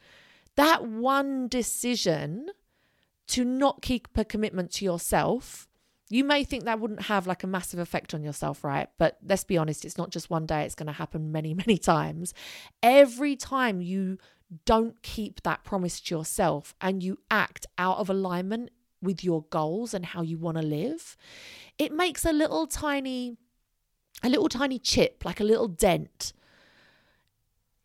That 0.55 0.87
one 0.87 1.47
decision 1.47 2.47
to 3.27 3.43
not 3.43 3.81
keep 3.81 4.07
a 4.15 4.25
commitment 4.25 4.71
to 4.73 4.85
yourself, 4.85 5.67
you 6.09 6.23
may 6.23 6.43
think 6.43 6.63
that 6.63 6.79
wouldn't 6.79 7.03
have 7.03 7.27
like 7.27 7.43
a 7.43 7.47
massive 7.47 7.79
effect 7.79 8.13
on 8.13 8.23
yourself, 8.23 8.63
right? 8.63 8.89
But 8.97 9.17
let's 9.25 9.43
be 9.43 9.57
honest, 9.57 9.83
it's 9.83 9.97
not 9.97 10.09
just 10.09 10.29
one 10.29 10.45
day, 10.45 10.63
it's 10.63 10.75
going 10.75 10.87
to 10.87 10.93
happen 10.93 11.31
many, 11.31 11.53
many 11.65 11.77
times. 11.77 12.33
Every 12.81 13.35
time 13.35 13.81
you 13.81 14.17
don't 14.65 15.01
keep 15.01 15.43
that 15.43 15.65
promise 15.65 15.99
to 15.99 16.15
yourself 16.15 16.73
and 16.79 17.03
you 17.03 17.19
act 17.29 17.65
out 17.77 17.97
of 17.97 18.09
alignment 18.09 18.69
with 19.01 19.23
your 19.23 19.43
goals 19.49 19.93
and 19.93 20.05
how 20.05 20.21
you 20.21 20.37
want 20.37 20.57
to 20.57 20.63
live, 20.63 21.17
it 21.77 21.91
makes 21.91 22.23
a 22.23 22.31
little 22.31 22.65
tiny, 22.65 23.35
a 24.23 24.29
little 24.29 24.47
tiny 24.47 24.79
chip, 24.79 25.25
like 25.25 25.41
a 25.41 25.43
little 25.43 25.67
dent 25.67 26.31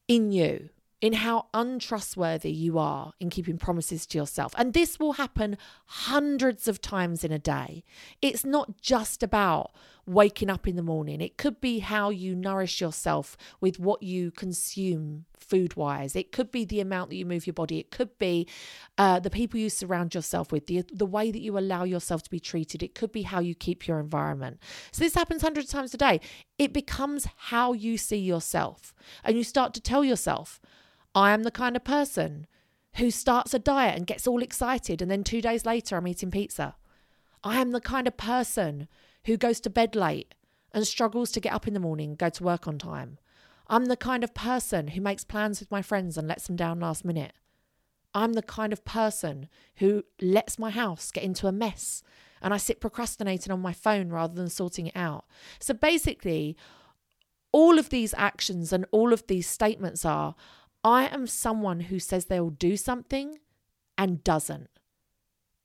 in 0.06 0.30
you 0.30 0.68
in 1.02 1.14
how 1.14 1.46
untrustworthy 1.52 2.52
you 2.52 2.78
are 2.78 3.12
in 3.18 3.28
keeping 3.28 3.58
promises 3.58 4.06
to 4.06 4.16
yourself. 4.16 4.54
And 4.56 4.72
this 4.72 5.00
will 5.00 5.14
happen 5.14 5.58
hundreds 5.86 6.68
of 6.68 6.80
times 6.80 7.24
in 7.24 7.32
a 7.32 7.40
day. 7.40 7.82
It's 8.22 8.44
not 8.44 8.80
just 8.80 9.22
about 9.22 9.72
waking 10.06 10.48
up 10.48 10.66
in 10.66 10.76
the 10.76 10.82
morning, 10.82 11.20
it 11.20 11.36
could 11.36 11.60
be 11.60 11.78
how 11.78 12.10
you 12.10 12.34
nourish 12.34 12.80
yourself 12.80 13.36
with 13.60 13.78
what 13.78 14.02
you 14.02 14.32
consume 14.32 15.24
food 15.38 15.76
wise. 15.76 16.16
It 16.16 16.32
could 16.32 16.50
be 16.50 16.64
the 16.64 16.80
amount 16.80 17.10
that 17.10 17.16
you 17.16 17.26
move 17.26 17.46
your 17.46 17.54
body. 17.54 17.78
It 17.78 17.90
could 17.92 18.18
be 18.18 18.48
uh, 18.98 19.20
the 19.20 19.30
people 19.30 19.60
you 19.60 19.70
surround 19.70 20.14
yourself 20.14 20.50
with, 20.50 20.66
the, 20.66 20.84
the 20.92 21.06
way 21.06 21.30
that 21.30 21.40
you 21.40 21.56
allow 21.56 21.84
yourself 21.84 22.22
to 22.24 22.30
be 22.30 22.40
treated. 22.40 22.82
It 22.82 22.96
could 22.96 23.12
be 23.12 23.22
how 23.22 23.38
you 23.38 23.54
keep 23.54 23.86
your 23.86 24.00
environment. 24.00 24.58
So 24.90 25.04
this 25.04 25.14
happens 25.14 25.42
hundreds 25.42 25.68
of 25.68 25.72
times 25.72 25.94
a 25.94 25.98
day. 25.98 26.20
It 26.58 26.72
becomes 26.72 27.28
how 27.36 27.72
you 27.72 27.96
see 27.96 28.18
yourself. 28.18 28.94
And 29.22 29.36
you 29.36 29.44
start 29.44 29.72
to 29.74 29.80
tell 29.80 30.04
yourself, 30.04 30.60
I 31.14 31.32
am 31.32 31.42
the 31.42 31.50
kind 31.50 31.76
of 31.76 31.84
person 31.84 32.46
who 32.96 33.10
starts 33.10 33.54
a 33.54 33.58
diet 33.58 33.96
and 33.96 34.06
gets 34.06 34.26
all 34.26 34.42
excited, 34.42 35.00
and 35.00 35.10
then 35.10 35.24
two 35.24 35.40
days 35.40 35.66
later, 35.66 35.96
I'm 35.96 36.06
eating 36.06 36.30
pizza. 36.30 36.76
I 37.44 37.60
am 37.60 37.72
the 37.72 37.80
kind 37.80 38.06
of 38.06 38.16
person 38.16 38.88
who 39.24 39.36
goes 39.36 39.60
to 39.60 39.70
bed 39.70 39.94
late 39.96 40.34
and 40.72 40.86
struggles 40.86 41.30
to 41.32 41.40
get 41.40 41.52
up 41.52 41.66
in 41.66 41.74
the 41.74 41.80
morning 41.80 42.14
go 42.14 42.28
to 42.28 42.44
work 42.44 42.66
on 42.66 42.78
time. 42.78 43.18
I'm 43.68 43.86
the 43.86 43.96
kind 43.96 44.24
of 44.24 44.34
person 44.34 44.88
who 44.88 45.00
makes 45.00 45.24
plans 45.24 45.60
with 45.60 45.70
my 45.70 45.82
friends 45.82 46.16
and 46.18 46.28
lets 46.28 46.46
them 46.46 46.56
down 46.56 46.80
last 46.80 47.04
minute. 47.04 47.32
I'm 48.14 48.34
the 48.34 48.42
kind 48.42 48.72
of 48.72 48.84
person 48.84 49.48
who 49.76 50.04
lets 50.20 50.58
my 50.58 50.70
house 50.70 51.10
get 51.10 51.24
into 51.24 51.46
a 51.46 51.52
mess 51.52 52.02
and 52.42 52.52
I 52.52 52.56
sit 52.56 52.80
procrastinating 52.80 53.52
on 53.52 53.60
my 53.60 53.72
phone 53.72 54.10
rather 54.10 54.34
than 54.34 54.48
sorting 54.48 54.88
it 54.88 54.96
out. 54.96 55.24
So 55.60 55.72
basically, 55.72 56.56
all 57.52 57.78
of 57.78 57.90
these 57.90 58.14
actions 58.18 58.72
and 58.72 58.84
all 58.90 59.12
of 59.12 59.26
these 59.26 59.46
statements 59.46 60.04
are 60.04 60.34
I 60.84 61.06
am 61.06 61.26
someone 61.26 61.80
who 61.80 61.98
says 61.98 62.26
they'll 62.26 62.50
do 62.50 62.76
something 62.76 63.38
and 63.96 64.24
doesn't. 64.24 64.68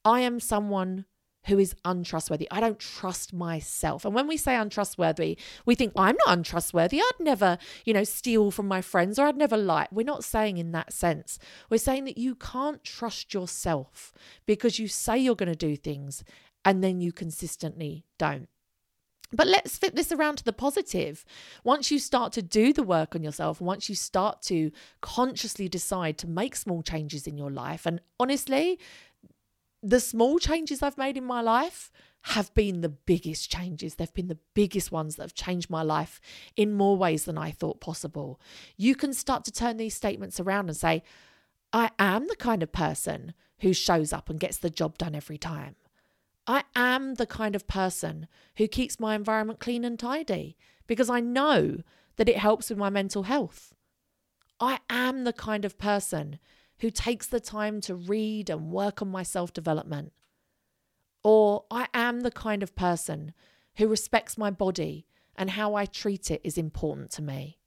I 0.05 0.21
am 0.21 0.39
someone 0.39 1.05
who 1.47 1.57
is 1.57 1.75
untrustworthy. 1.85 2.47
I 2.51 2.59
don't 2.59 2.79
trust 2.79 3.33
myself. 3.33 4.05
And 4.05 4.13
when 4.13 4.27
we 4.27 4.37
say 4.37 4.55
untrustworthy, 4.55 5.37
we 5.65 5.75
think 5.75 5.93
I'm 5.95 6.17
not 6.25 6.37
untrustworthy. 6.37 6.99
I'd 6.99 7.19
never, 7.19 7.57
you 7.85 7.93
know, 7.93 8.03
steal 8.03 8.51
from 8.51 8.67
my 8.67 8.81
friends 8.81 9.17
or 9.17 9.25
I'd 9.25 9.37
never 9.37 9.57
lie. 9.57 9.87
We're 9.91 10.03
not 10.03 10.25
saying 10.25 10.57
in 10.57 10.71
that 10.73 10.93
sense. 10.93 11.39
We're 11.69 11.77
saying 11.77 12.03
that 12.05 12.17
you 12.17 12.35
can't 12.35 12.83
trust 12.83 13.33
yourself 13.33 14.13
because 14.45 14.77
you 14.77 14.87
say 14.87 15.17
you're 15.17 15.35
going 15.35 15.51
to 15.51 15.55
do 15.55 15.75
things 15.77 16.23
and 16.65 16.83
then 16.83 16.99
you 16.99 17.13
consistently 17.13 18.05
don't. 18.17 18.49
But 19.31 19.47
let's 19.47 19.77
flip 19.77 19.95
this 19.95 20.11
around 20.11 20.37
to 20.37 20.43
the 20.43 20.53
positive. 20.53 21.25
Once 21.63 21.91
you 21.91 21.99
start 21.99 22.31
to 22.33 22.41
do 22.41 22.71
the 22.71 22.83
work 22.83 23.15
on 23.15 23.23
yourself, 23.23 23.59
once 23.59 23.89
you 23.89 23.95
start 23.95 24.41
to 24.43 24.71
consciously 25.01 25.67
decide 25.67 26.17
to 26.19 26.27
make 26.27 26.55
small 26.55 26.81
changes 26.81 27.27
in 27.27 27.37
your 27.37 27.51
life, 27.51 27.85
and 27.85 27.99
honestly, 28.19 28.79
the 29.83 29.99
small 29.99 30.39
changes 30.39 30.81
I've 30.81 30.97
made 30.97 31.17
in 31.17 31.25
my 31.25 31.41
life 31.41 31.91
have 32.21 32.53
been 32.53 32.81
the 32.81 32.89
biggest 32.89 33.51
changes. 33.51 33.95
They've 33.95 34.13
been 34.13 34.27
the 34.27 34.39
biggest 34.53 34.91
ones 34.91 35.15
that 35.15 35.23
have 35.23 35.33
changed 35.33 35.69
my 35.69 35.81
life 35.81 36.19
in 36.55 36.73
more 36.73 36.97
ways 36.97 37.25
than 37.25 37.37
I 37.37 37.51
thought 37.51 37.79
possible. 37.79 38.39
You 38.75 38.95
can 38.95 39.13
start 39.13 39.45
to 39.45 39.51
turn 39.51 39.77
these 39.77 39.95
statements 39.95 40.39
around 40.39 40.67
and 40.67 40.75
say, 40.75 41.03
I 41.71 41.91
am 41.99 42.27
the 42.27 42.35
kind 42.35 42.63
of 42.63 42.71
person 42.71 43.33
who 43.59 43.73
shows 43.73 44.13
up 44.13 44.29
and 44.29 44.39
gets 44.39 44.57
the 44.57 44.69
job 44.69 44.97
done 44.97 45.15
every 45.15 45.37
time. 45.37 45.75
I 46.47 46.63
am 46.75 47.15
the 47.15 47.27
kind 47.27 47.55
of 47.55 47.67
person 47.67 48.27
who 48.55 48.67
keeps 48.67 48.99
my 48.99 49.15
environment 49.15 49.59
clean 49.59 49.83
and 49.83 49.99
tidy 49.99 50.57
because 50.87 51.09
I 51.09 51.19
know 51.19 51.81
that 52.15 52.29
it 52.29 52.37
helps 52.37 52.69
with 52.69 52.79
my 52.79 52.89
mental 52.89 53.23
health. 53.23 53.73
I 54.59 54.79
am 54.89 55.25
the 55.25 55.33
kind 55.33 55.65
of 55.65 55.77
person 55.77 56.39
who 56.79 56.89
takes 56.89 57.27
the 57.27 57.41
time 57.41 57.81
to 57.81 57.95
read 57.95 58.49
and 58.49 58.71
work 58.71 59.01
on 59.01 59.09
my 59.09 59.23
self 59.23 59.51
development. 59.51 60.13
Or 61.23 61.65
I 61.69 61.87
am 61.93 62.21
the 62.21 62.31
kind 62.31 62.63
of 62.63 62.75
person 62.75 63.33
who 63.75 63.87
respects 63.87 64.37
my 64.37 64.49
body 64.49 65.05
and 65.35 65.51
how 65.51 65.75
I 65.75 65.85
treat 65.85 66.31
it 66.31 66.41
is 66.43 66.57
important 66.57 67.11
to 67.11 67.21
me. 67.21 67.59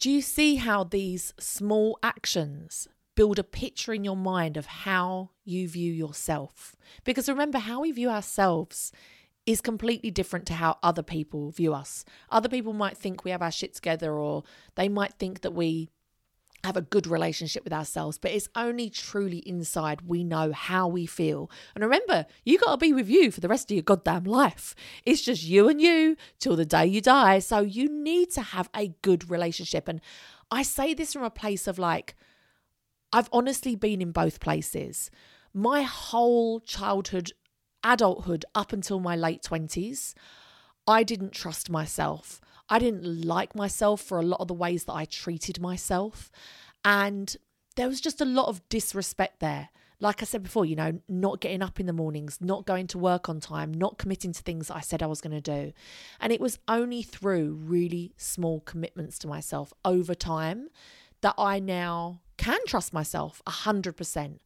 Do 0.00 0.10
you 0.10 0.22
see 0.22 0.56
how 0.56 0.84
these 0.84 1.34
small 1.38 1.98
actions 2.02 2.88
build 3.14 3.38
a 3.38 3.44
picture 3.44 3.92
in 3.92 4.04
your 4.04 4.16
mind 4.16 4.56
of 4.56 4.66
how 4.66 5.30
you 5.44 5.68
view 5.68 5.92
yourself. 5.92 6.74
Because 7.04 7.28
remember, 7.28 7.58
how 7.58 7.80
we 7.80 7.92
view 7.92 8.08
ourselves 8.08 8.92
is 9.46 9.60
completely 9.60 10.10
different 10.10 10.46
to 10.46 10.54
how 10.54 10.78
other 10.82 11.02
people 11.02 11.50
view 11.50 11.74
us. 11.74 12.04
Other 12.30 12.48
people 12.48 12.72
might 12.72 12.96
think 12.96 13.24
we 13.24 13.30
have 13.30 13.42
our 13.42 13.50
shit 13.50 13.74
together, 13.74 14.12
or 14.12 14.42
they 14.74 14.88
might 14.88 15.14
think 15.14 15.42
that 15.42 15.52
we 15.52 15.90
have 16.64 16.76
a 16.78 16.82
good 16.82 17.06
relationship 17.06 17.62
with 17.62 17.72
ourselves, 17.72 18.16
but 18.16 18.30
it's 18.30 18.48
only 18.56 18.88
truly 18.88 19.38
inside 19.38 20.00
we 20.00 20.24
know 20.24 20.50
how 20.50 20.88
we 20.88 21.04
feel. 21.04 21.50
And 21.74 21.84
remember, 21.84 22.24
you 22.42 22.58
got 22.58 22.72
to 22.72 22.76
be 22.78 22.94
with 22.94 23.08
you 23.08 23.30
for 23.30 23.40
the 23.40 23.48
rest 23.48 23.70
of 23.70 23.74
your 23.74 23.82
goddamn 23.82 24.24
life. 24.24 24.74
It's 25.04 25.20
just 25.20 25.44
you 25.44 25.68
and 25.68 25.78
you 25.78 26.16
till 26.38 26.56
the 26.56 26.64
day 26.64 26.86
you 26.86 27.02
die. 27.02 27.38
So 27.40 27.60
you 27.60 27.90
need 27.90 28.30
to 28.32 28.40
have 28.40 28.70
a 28.74 28.94
good 29.02 29.28
relationship. 29.28 29.88
And 29.88 30.00
I 30.50 30.62
say 30.62 30.94
this 30.94 31.12
from 31.12 31.22
a 31.22 31.30
place 31.30 31.66
of 31.66 31.78
like, 31.78 32.16
I've 33.14 33.28
honestly 33.32 33.76
been 33.76 34.02
in 34.02 34.10
both 34.10 34.40
places. 34.40 35.08
My 35.52 35.82
whole 35.82 36.58
childhood, 36.58 37.30
adulthood, 37.84 38.44
up 38.56 38.72
until 38.72 38.98
my 38.98 39.14
late 39.14 39.40
20s, 39.40 40.14
I 40.88 41.04
didn't 41.04 41.30
trust 41.30 41.70
myself. 41.70 42.40
I 42.68 42.80
didn't 42.80 43.24
like 43.24 43.54
myself 43.54 44.00
for 44.00 44.18
a 44.18 44.24
lot 44.24 44.40
of 44.40 44.48
the 44.48 44.54
ways 44.54 44.86
that 44.86 44.94
I 44.94 45.04
treated 45.04 45.60
myself. 45.60 46.32
And 46.84 47.36
there 47.76 47.86
was 47.86 48.00
just 48.00 48.20
a 48.20 48.24
lot 48.24 48.48
of 48.48 48.68
disrespect 48.68 49.38
there. 49.38 49.68
Like 50.00 50.20
I 50.20 50.24
said 50.24 50.42
before, 50.42 50.64
you 50.64 50.74
know, 50.74 50.98
not 51.08 51.40
getting 51.40 51.62
up 51.62 51.78
in 51.78 51.86
the 51.86 51.92
mornings, 51.92 52.38
not 52.40 52.66
going 52.66 52.88
to 52.88 52.98
work 52.98 53.28
on 53.28 53.38
time, 53.38 53.72
not 53.72 53.96
committing 53.96 54.32
to 54.32 54.42
things 54.42 54.72
I 54.72 54.80
said 54.80 55.04
I 55.04 55.06
was 55.06 55.20
going 55.20 55.40
to 55.40 55.40
do. 55.40 55.72
And 56.18 56.32
it 56.32 56.40
was 56.40 56.58
only 56.66 57.04
through 57.04 57.60
really 57.62 58.12
small 58.16 58.58
commitments 58.58 59.20
to 59.20 59.28
myself 59.28 59.72
over 59.84 60.16
time 60.16 60.68
that 61.20 61.36
I 61.38 61.60
now 61.60 62.22
can 62.36 62.60
trust 62.66 62.92
myself 62.92 63.42
100%. 63.46 64.38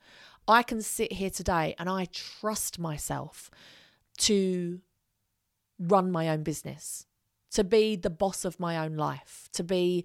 I 0.46 0.62
can 0.62 0.80
sit 0.80 1.12
here 1.12 1.30
today 1.30 1.74
and 1.78 1.88
I 1.88 2.06
trust 2.06 2.78
myself 2.78 3.50
to 4.18 4.80
run 5.78 6.10
my 6.10 6.28
own 6.28 6.42
business, 6.42 7.06
to 7.52 7.64
be 7.64 7.96
the 7.96 8.10
boss 8.10 8.44
of 8.44 8.58
my 8.58 8.78
own 8.78 8.96
life, 8.96 9.48
to 9.52 9.62
be 9.62 10.04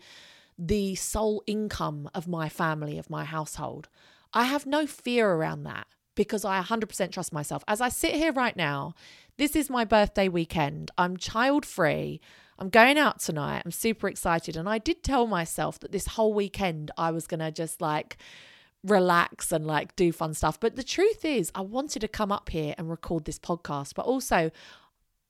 the 0.58 0.96
sole 0.96 1.44
income 1.48 2.10
of 2.14 2.28
my 2.28 2.50
family, 2.50 2.98
of 2.98 3.10
my 3.10 3.24
household. 3.24 3.90
I 4.34 4.44
have 4.44 4.66
no 4.66 4.86
fear 4.86 5.32
around 5.32 5.64
that 5.64 5.88
because 6.16 6.46
I 6.46 6.62
100% 6.62 7.12
trust 7.12 7.34
myself. 7.34 7.64
As 7.68 7.82
I 7.82 7.90
sit 7.90 8.14
here 8.14 8.32
right 8.32 8.56
now, 8.56 8.94
this 9.38 9.56
is 9.56 9.70
my 9.70 9.84
birthday 9.84 10.28
weekend. 10.28 10.92
I'm 10.98 11.18
child 11.18 11.66
free. 11.66 12.22
I'm 12.60 12.70
going 12.70 12.98
out 12.98 13.20
tonight. 13.20 13.64
I'm 13.66 13.72
super 13.72 14.08
excited. 14.08 14.56
And 14.56 14.70
I 14.70 14.78
did 14.78 15.04
tell 15.04 15.28
myself 15.28 15.80
that 15.80 15.92
this 15.92 16.08
whole 16.08 16.34
weekend 16.34 16.92
I 16.98 17.12
was 17.12 17.28
going 17.28 17.40
to 17.40 17.52
just 17.52 17.82
like 17.82 18.18
relax 18.84 19.52
and 19.52 19.66
like 19.66 19.96
do 19.96 20.12
fun 20.12 20.34
stuff. 20.34 20.60
But 20.60 20.76
the 20.76 20.84
truth 20.84 21.24
is, 21.26 21.52
I 21.56 21.62
wanted 21.62 22.00
to 22.02 22.08
come 22.08 22.32
up 22.32 22.50
here 22.50 22.76
and 22.78 22.90
record 22.90 23.26
this 23.26 23.40
podcast, 23.40 23.96
but 23.96 24.06
also 24.06 24.52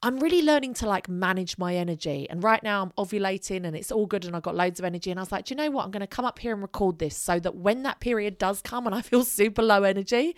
I'm 0.05 0.19
really 0.19 0.41
learning 0.41 0.73
to 0.75 0.85
like 0.85 1.07
manage 1.07 1.57
my 1.57 1.75
energy. 1.75 2.29
And 2.29 2.43
right 2.43 2.61
now 2.61 2.83
I'm 2.83 2.91
ovulating 2.97 3.65
and 3.65 3.73
it's 3.73 3.89
all 3.89 4.05
good 4.05 4.25
and 4.25 4.35
I've 4.35 4.43
got 4.43 4.53
loads 4.53 4.77
of 4.77 4.85
energy. 4.85 5.09
And 5.11 5.17
I 5.19 5.23
was 5.23 5.31
like, 5.31 5.45
do 5.45 5.53
you 5.53 5.57
know 5.57 5.71
what? 5.71 5.85
I'm 5.85 5.91
going 5.91 6.01
to 6.01 6.07
come 6.07 6.25
up 6.25 6.39
here 6.39 6.51
and 6.51 6.61
record 6.61 6.99
this 6.99 7.15
so 7.15 7.39
that 7.39 7.55
when 7.55 7.83
that 7.83 8.01
period 8.01 8.37
does 8.37 8.61
come 8.61 8.85
and 8.85 8.93
I 8.93 9.01
feel 9.01 9.23
super 9.23 9.61
low 9.63 9.83
energy, 9.83 10.35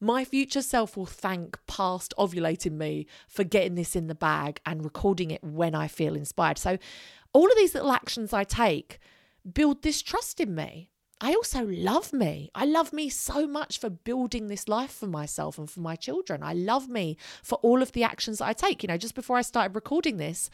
my 0.00 0.22
future 0.22 0.60
self 0.60 0.98
will 0.98 1.06
thank 1.06 1.58
past 1.66 2.12
ovulating 2.18 2.72
me 2.72 3.06
for 3.26 3.42
getting 3.42 3.74
this 3.74 3.96
in 3.96 4.06
the 4.06 4.14
bag 4.14 4.60
and 4.66 4.84
recording 4.84 5.30
it 5.30 5.42
when 5.42 5.74
I 5.74 5.88
feel 5.88 6.14
inspired. 6.14 6.58
So 6.58 6.76
all 7.32 7.46
of 7.46 7.56
these 7.56 7.74
little 7.74 7.92
actions 7.92 8.34
I 8.34 8.44
take 8.44 8.98
build 9.50 9.82
this 9.82 10.02
trust 10.02 10.40
in 10.40 10.54
me. 10.54 10.90
I 11.20 11.32
also 11.32 11.64
love 11.64 12.12
me. 12.12 12.50
I 12.54 12.66
love 12.66 12.92
me 12.92 13.08
so 13.08 13.46
much 13.46 13.78
for 13.78 13.88
building 13.88 14.48
this 14.48 14.68
life 14.68 14.92
for 14.92 15.06
myself 15.06 15.56
and 15.56 15.70
for 15.70 15.80
my 15.80 15.96
children. 15.96 16.42
I 16.42 16.52
love 16.52 16.88
me 16.88 17.16
for 17.42 17.56
all 17.62 17.80
of 17.80 17.92
the 17.92 18.04
actions 18.04 18.38
that 18.38 18.48
I 18.48 18.52
take. 18.52 18.82
You 18.82 18.88
know, 18.88 18.98
just 18.98 19.14
before 19.14 19.36
I 19.36 19.42
started 19.42 19.74
recording 19.74 20.18
this, 20.18 20.50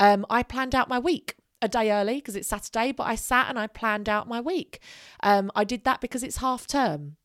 um, 0.00 0.26
I 0.28 0.42
planned 0.42 0.74
out 0.74 0.88
my 0.88 0.98
week 0.98 1.36
a 1.62 1.68
day 1.68 1.92
early 1.92 2.16
because 2.16 2.34
it's 2.34 2.48
Saturday, 2.48 2.90
but 2.90 3.04
I 3.04 3.14
sat 3.14 3.48
and 3.48 3.58
I 3.58 3.68
planned 3.68 4.08
out 4.08 4.26
my 4.26 4.40
week. 4.40 4.80
Um, 5.22 5.50
I 5.54 5.62
did 5.62 5.84
that 5.84 6.00
because 6.00 6.24
it's 6.24 6.38
half 6.38 6.66
term. 6.66 7.16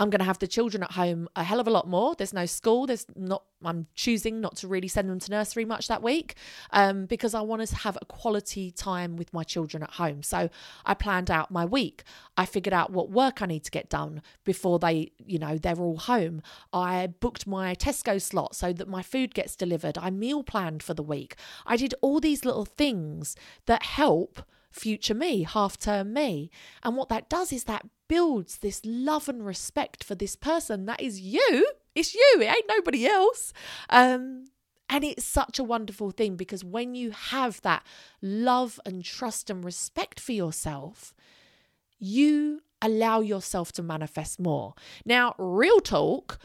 I'm 0.00 0.08
going 0.08 0.20
to 0.20 0.24
have 0.24 0.38
the 0.38 0.46
children 0.46 0.82
at 0.82 0.92
home 0.92 1.28
a 1.36 1.44
hell 1.44 1.60
of 1.60 1.68
a 1.68 1.70
lot 1.70 1.86
more. 1.86 2.14
There's 2.14 2.32
no 2.32 2.46
school. 2.46 2.86
There's 2.86 3.06
not. 3.14 3.44
I'm 3.62 3.86
choosing 3.94 4.40
not 4.40 4.56
to 4.56 4.68
really 4.68 4.88
send 4.88 5.10
them 5.10 5.18
to 5.20 5.30
nursery 5.30 5.66
much 5.66 5.88
that 5.88 6.02
week 6.02 6.34
um, 6.70 7.04
because 7.04 7.34
I 7.34 7.42
want 7.42 7.66
to 7.66 7.76
have 7.76 7.98
a 8.00 8.06
quality 8.06 8.70
time 8.70 9.16
with 9.16 9.34
my 9.34 9.44
children 9.44 9.82
at 9.82 9.90
home. 9.90 10.22
So 10.22 10.48
I 10.86 10.94
planned 10.94 11.30
out 11.30 11.50
my 11.50 11.66
week. 11.66 12.02
I 12.38 12.46
figured 12.46 12.72
out 12.72 12.90
what 12.90 13.10
work 13.10 13.42
I 13.42 13.46
need 13.46 13.64
to 13.64 13.70
get 13.70 13.90
done 13.90 14.22
before 14.44 14.78
they, 14.78 15.12
you 15.18 15.38
know, 15.38 15.58
they're 15.58 15.76
all 15.76 15.98
home. 15.98 16.40
I 16.72 17.08
booked 17.08 17.46
my 17.46 17.74
Tesco 17.74 18.20
slot 18.20 18.56
so 18.56 18.72
that 18.72 18.88
my 18.88 19.02
food 19.02 19.34
gets 19.34 19.54
delivered. 19.54 19.98
I 19.98 20.08
meal 20.08 20.42
planned 20.42 20.82
for 20.82 20.94
the 20.94 21.02
week. 21.02 21.36
I 21.66 21.76
did 21.76 21.94
all 22.00 22.20
these 22.20 22.46
little 22.46 22.64
things 22.64 23.36
that 23.66 23.82
help 23.82 24.42
future 24.70 25.14
me, 25.14 25.42
half 25.42 25.78
term 25.78 26.14
me. 26.14 26.50
And 26.82 26.96
what 26.96 27.10
that 27.10 27.28
does 27.28 27.52
is 27.52 27.64
that 27.64 27.84
builds 28.10 28.58
this 28.58 28.82
love 28.84 29.28
and 29.28 29.46
respect 29.46 30.02
for 30.02 30.16
this 30.16 30.34
person 30.34 30.84
that 30.86 31.00
is 31.00 31.20
you. 31.20 31.70
It's 31.94 32.12
you, 32.12 32.38
it 32.40 32.48
ain't 32.48 32.64
nobody 32.68 33.06
else. 33.06 33.52
Um, 33.88 34.46
and 34.88 35.04
it's 35.04 35.24
such 35.24 35.60
a 35.60 35.64
wonderful 35.64 36.10
thing 36.10 36.34
because 36.34 36.64
when 36.64 36.96
you 36.96 37.12
have 37.12 37.60
that 37.62 37.84
love 38.20 38.80
and 38.84 39.04
trust 39.04 39.48
and 39.48 39.64
respect 39.64 40.18
for 40.18 40.32
yourself, 40.32 41.14
you 42.00 42.62
allow 42.82 43.20
yourself 43.20 43.70
to 43.74 43.82
manifest 43.82 44.40
more. 44.40 44.74
Now, 45.04 45.36
real 45.38 45.78
talk, 45.78 46.40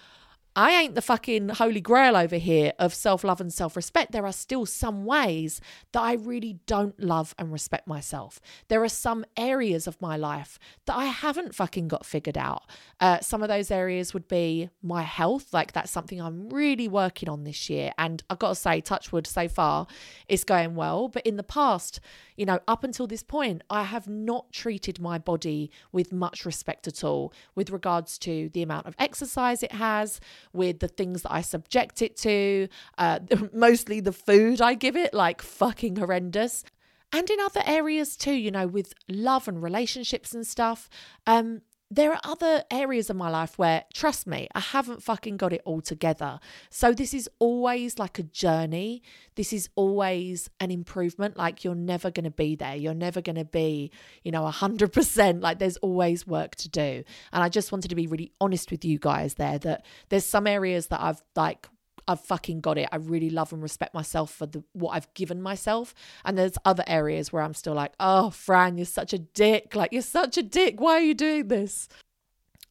I 0.58 0.72
ain't 0.72 0.96
the 0.96 1.02
fucking 1.02 1.50
holy 1.50 1.82
grail 1.82 2.16
over 2.16 2.38
here 2.38 2.72
of 2.80 2.94
self 2.94 3.26
love 3.26 3.42
and 3.42 3.52
self 3.52 3.76
respect. 3.76 4.14
There 4.14 4.26
are 4.26 4.32
still 4.32 4.66
some 4.66 5.04
ways 5.04 5.60
that 5.92 6.02
I 6.02 6.14
really 6.14 6.60
don't 6.66 6.98
love 6.98 7.36
and 7.38 7.52
respect 7.52 7.88
myself. 7.88 8.40
There 8.70 8.82
are 8.82 8.90
some 8.90 9.26
areas 9.36 9.86
of 9.86 10.02
my 10.02 10.16
life 10.16 10.58
that 10.86 10.96
I 10.96 11.06
haven't 11.06 11.56
fucking 11.56 11.90
got 11.90 12.06
figured 12.06 12.38
out. 12.38 12.64
Uh, 13.02 13.20
some 13.20 13.44
of 13.44 13.50
those 13.50 13.70
areas 13.70 14.14
would 14.14 14.30
be 14.30 14.70
my 14.82 15.02
health. 15.02 15.54
Like 15.54 15.74
that's 15.74 15.92
something 15.92 16.22
I'm 16.22 16.48
really 16.50 16.88
working 16.88 17.28
on 17.28 17.44
this 17.44 17.70
year. 17.70 17.92
And 17.98 18.24
I've 18.30 18.40
got 18.40 18.50
to 18.50 18.56
say, 18.56 18.80
Touchwood 18.80 19.28
so 19.28 19.50
far 19.50 19.88
is 20.30 20.46
going 20.46 20.76
well. 20.76 21.10
But 21.10 21.26
in 21.26 21.36
the 21.36 21.44
past, 21.44 22.00
you 22.36 22.46
know, 22.46 22.60
up 22.68 22.84
until 22.84 23.08
this 23.08 23.24
point, 23.24 23.62
I 23.70 23.84
have 23.84 24.08
not 24.08 24.52
treated 24.52 25.00
my 25.00 25.18
body 25.18 25.72
with 25.92 26.12
much 26.12 26.46
respect 26.46 26.88
at 26.88 27.04
all 27.04 27.34
with 27.56 27.70
regards 27.70 28.18
to 28.20 28.50
the 28.50 28.62
amount 28.62 28.88
of 28.88 28.96
exercise 29.00 29.64
it 29.64 29.72
has, 29.74 30.20
with 30.54 30.80
the 30.80 30.88
things 30.88 31.22
that 31.24 31.32
I 31.32 31.42
subject 31.42 32.02
it 32.02 32.18
to, 32.18 32.68
uh, 32.98 33.20
mostly 33.54 34.00
the 34.00 34.12
food 34.12 34.62
I 34.62 34.74
give 34.74 34.96
it, 34.96 35.14
like 35.14 35.42
fucking 35.42 35.96
horrendous. 35.96 36.64
And 37.12 37.30
in 37.30 37.40
other 37.40 37.62
areas 37.66 38.18
too, 38.18 38.34
you 38.34 38.52
know, 38.52 38.68
with 38.68 38.94
love 39.08 39.48
and 39.48 39.62
relationships 39.64 40.34
and 40.34 40.46
stuff. 40.46 40.90
Um, 41.26 41.62
there 41.92 42.12
are 42.12 42.20
other 42.24 42.64
areas 42.72 43.10
of 43.10 43.16
my 43.16 43.30
life 43.30 43.58
where, 43.60 43.84
trust 43.94 44.26
me, 44.26 44.48
I 44.56 44.60
haven't 44.60 45.04
fucking 45.04 45.38
got 45.38 45.54
it 45.54 45.62
all 45.66 45.82
together. 45.82 46.40
So 46.70 46.94
this 46.94 47.14
is 47.14 47.30
always 47.38 48.00
like 48.00 48.18
a 48.18 48.24
journey. 48.24 49.04
This 49.36 49.54
is 49.54 49.70
always 49.76 50.50
an 50.60 50.72
improvement. 50.72 51.38
Like 51.38 51.64
you're 51.64 51.76
never 51.76 52.10
going 52.10 52.24
to 52.24 52.32
be 52.32 52.56
there. 52.56 52.76
You're 52.76 52.96
never 52.96 53.22
going 53.22 53.36
to 53.36 53.46
be, 53.46 53.92
you 54.24 54.32
know, 54.32 54.44
100%. 54.44 55.42
Like 55.44 55.60
there's 55.60 55.78
always 55.78 56.26
work 56.26 56.56
to 56.56 56.70
do. 56.70 57.04
And 57.32 57.44
I 57.44 57.50
just 57.50 57.72
wanted 57.72 57.90
to 57.90 57.96
be 57.96 58.08
really 58.08 58.32
honest 58.42 58.72
with 58.72 58.84
you 58.84 58.98
guys 58.98 59.36
there 59.36 59.60
that 59.60 59.86
there's 60.10 60.26
some 60.26 60.48
areas 60.48 60.88
that 60.88 61.02
I've 61.02 61.22
like 61.36 61.68
I've 62.08 62.22
fucking 62.22 62.62
got 62.62 62.78
it. 62.78 62.88
I 62.92 62.98
really 62.98 63.30
love 63.30 63.52
and 63.52 63.62
respect 63.62 63.94
myself 63.94 64.32
for 64.32 64.46
the 64.46 64.64
what 64.74 64.92
I've 64.92 65.14
given 65.14 65.42
myself. 65.42 65.94
And 66.24 66.38
there's 66.38 66.58
other 66.64 66.84
areas 66.88 67.34
where 67.34 67.42
I'm 67.42 67.54
still 67.54 67.74
like, 67.74 67.94
oh, 68.00 68.30
Fran, 68.30 68.78
you're 68.78 68.86
such 68.86 69.14
a 69.14 69.18
dick. 69.18 69.76
Like, 69.76 69.92
you're 69.92 70.02
such 70.02 70.38
a 70.38 70.44
dick. 70.44 70.80
Why 70.80 70.94
are 70.94 71.02
you 71.02 71.14
doing 71.14 71.48
this? 71.48 71.88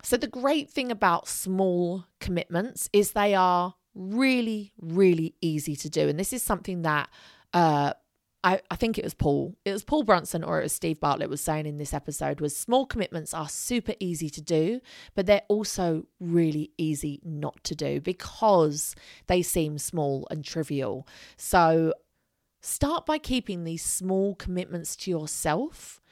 So, 0.02 0.16
the 0.16 0.26
great 0.26 0.70
thing 0.70 0.90
about 0.90 1.28
small 1.28 2.04
commitments 2.20 2.88
is 2.92 3.12
they 3.12 3.34
are 3.34 3.74
really, 3.94 4.72
really 4.78 5.34
easy 5.40 5.76
to 5.76 5.88
do. 5.88 6.08
And 6.08 6.18
this 6.18 6.32
is 6.32 6.42
something 6.42 6.82
that 6.82 7.08
uh, 7.52 7.94
I, 8.44 8.60
I 8.70 8.76
think 8.76 8.98
it 8.98 9.04
was 9.04 9.14
Paul, 9.14 9.56
it 9.64 9.72
was 9.72 9.84
Paul 9.84 10.02
Brunson 10.02 10.44
or 10.44 10.60
it 10.60 10.64
was 10.64 10.72
Steve 10.72 11.00
Bartlett 11.00 11.30
was 11.30 11.40
saying 11.40 11.64
in 11.64 11.78
this 11.78 11.94
episode 11.94 12.42
was 12.42 12.54
small 12.54 12.84
commitments 12.84 13.32
are 13.32 13.48
super 13.48 13.94
easy 13.98 14.28
to 14.28 14.42
do, 14.42 14.80
but 15.14 15.24
they're 15.24 15.42
also 15.48 16.06
really 16.20 16.70
easy 16.76 17.20
not 17.24 17.64
to 17.64 17.74
do 17.74 18.02
because 18.02 18.94
they 19.28 19.40
seem 19.40 19.78
small 19.78 20.28
and 20.30 20.44
trivial. 20.44 21.08
So 21.38 21.94
start 22.60 23.06
by 23.06 23.16
keeping 23.16 23.64
these 23.64 23.82
small 23.82 24.34
commitments 24.34 24.94
to 24.96 25.10
yourself. 25.10 26.02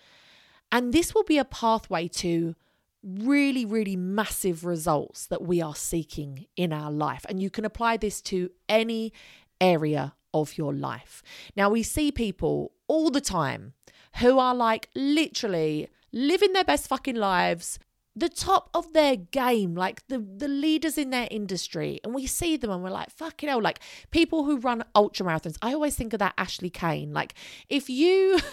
And 0.73 0.95
this 0.95 1.14
will 1.14 1.25
be 1.25 1.37
a 1.37 1.45
pathway 1.45 2.09
to 2.09 2.57
really, 3.03 3.66
really 3.66 3.97
massive 3.97 4.64
results 4.64 5.27
that 5.27 5.42
we 5.42 5.61
are 5.61 5.75
seeking 5.75 6.47
in 6.57 6.73
our 6.73 6.90
life. 6.90 7.27
And 7.29 7.42
you 7.42 7.51
can 7.51 7.66
apply 7.66 7.99
this 7.99 8.23
to 8.23 8.49
any 8.71 9.12
area 9.61 10.14
of 10.35 10.57
your 10.59 10.73
life. 10.73 11.23
Now, 11.57 11.71
we 11.71 11.83
see 11.83 12.12
people 12.12 12.73
all 12.88 13.11
the 13.11 13.21
time 13.21 13.75
who 14.18 14.38
are 14.38 14.55
like 14.55 14.88
literally 14.95 15.88
living 16.12 16.53
their 16.53 16.64
best 16.64 16.88
fucking 16.88 17.16
lives, 17.16 17.79
the 18.14 18.29
top 18.29 18.68
of 18.75 18.92
their 18.92 19.16
game, 19.16 19.75
like 19.75 20.07
the, 20.09 20.18
the 20.18 20.49
leaders 20.49 20.99
in 20.99 21.11
their 21.11 21.29
industry. 21.31 22.01
And 22.05 22.14
we 22.14 22.27
see 22.27 22.57
them 22.57 22.71
and 22.71 22.83
we're 22.83 22.90
like, 22.90 23.11
fucking 23.11 23.49
hell, 23.49 23.62
like 23.62 23.81
people 24.11 24.45
who 24.45 24.59
run 24.59 24.85
ultra 24.95 25.25
marathons. 25.27 25.57
I 25.62 25.73
always 25.73 25.97
think 25.97 26.12
of 26.12 26.18
that 26.18 26.35
Ashley 26.37 26.71
Kane. 26.71 27.12
Like, 27.12 27.35
if 27.68 27.88
you. 27.88 28.38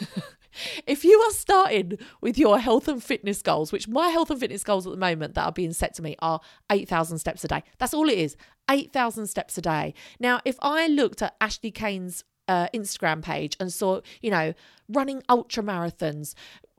if 0.86 1.04
you 1.04 1.20
are 1.22 1.32
starting 1.32 1.98
with 2.22 2.38
your 2.38 2.60
health 2.60 2.88
and 2.88 3.04
fitness 3.04 3.42
goals, 3.42 3.72
which 3.72 3.88
my 3.88 4.10
health 4.10 4.30
and 4.30 4.40
fitness 4.40 4.64
goals 4.64 4.86
at 4.86 4.92
the 4.92 4.98
moment 4.98 5.36
that 5.36 5.46
are 5.46 5.52
being 5.52 5.74
set 5.74 5.94
to 5.96 6.02
me 6.02 6.16
are 6.20 6.40
8,000 6.72 7.18
steps 7.20 7.44
a 7.44 7.48
day. 7.48 7.64
That's 7.78 7.94
all 7.94 8.10
it 8.10 8.18
is 8.18 8.36
8,000 8.70 9.28
steps 9.28 9.58
a 9.58 9.62
day. 9.62 9.94
Now, 10.20 10.42
if 10.46 10.56
I 10.62 10.88
looked 10.88 11.22
at 11.22 11.36
Ashley 11.42 11.72
Kane's 11.72 12.24
uh, 12.48 12.68
Instagram 12.74 13.22
page 13.22 13.56
and 13.60 13.72
saw, 13.72 14.02
you 14.22 14.32
know, 14.32 14.54
running 14.88 15.22
ultra 15.30 15.64
marathons, 15.64 16.34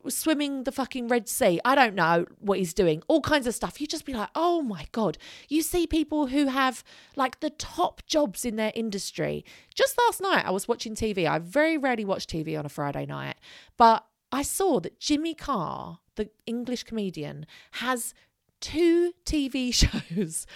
swimming 0.09 0.65
the 0.65 0.73
fucking 0.73 1.09
Red 1.09 1.29
Sea. 1.29 1.61
I 1.65 1.75
don't 1.75 1.95
know 1.95 2.27
what 2.39 2.59
he's 2.59 2.75
doing. 2.75 3.03
All 3.09 3.21
kinds 3.21 3.47
of 3.47 3.55
stuff. 3.55 3.81
You 3.81 3.87
just 3.87 4.05
be 4.05 4.15
like, 4.15 4.31
oh 4.35 4.63
my 4.63 4.87
God. 4.93 5.19
You 5.49 5.63
see 5.63 5.87
people 5.87 6.29
who 6.29 6.47
have 6.47 6.85
like 7.17 7.41
the 7.41 7.51
top 7.51 8.03
jobs 8.07 8.45
in 8.45 8.57
their 8.57 8.73
industry. 8.75 9.45
Just 9.75 9.99
last 10.07 10.21
night, 10.21 10.47
I 10.47 10.51
was 10.51 10.69
watching 10.69 10.95
TV. 10.95 11.29
I 11.29 11.39
very 11.39 11.77
rarely 11.77 12.05
watch 12.05 12.27
TV 12.27 12.59
on 12.59 12.67
a 12.67 12.71
Friday 12.71 13.07
night, 13.07 13.37
but 13.77 14.07
I 14.33 14.43
saw 14.43 14.81
that 14.81 15.01
Jimmy 15.01 15.35
Carr, 15.35 15.99
the 16.17 16.31
English 16.47 16.85
comedian, 16.85 17.47
has 17.73 18.15
two 18.61 19.13
TV 19.25 19.73
shows 20.15 20.47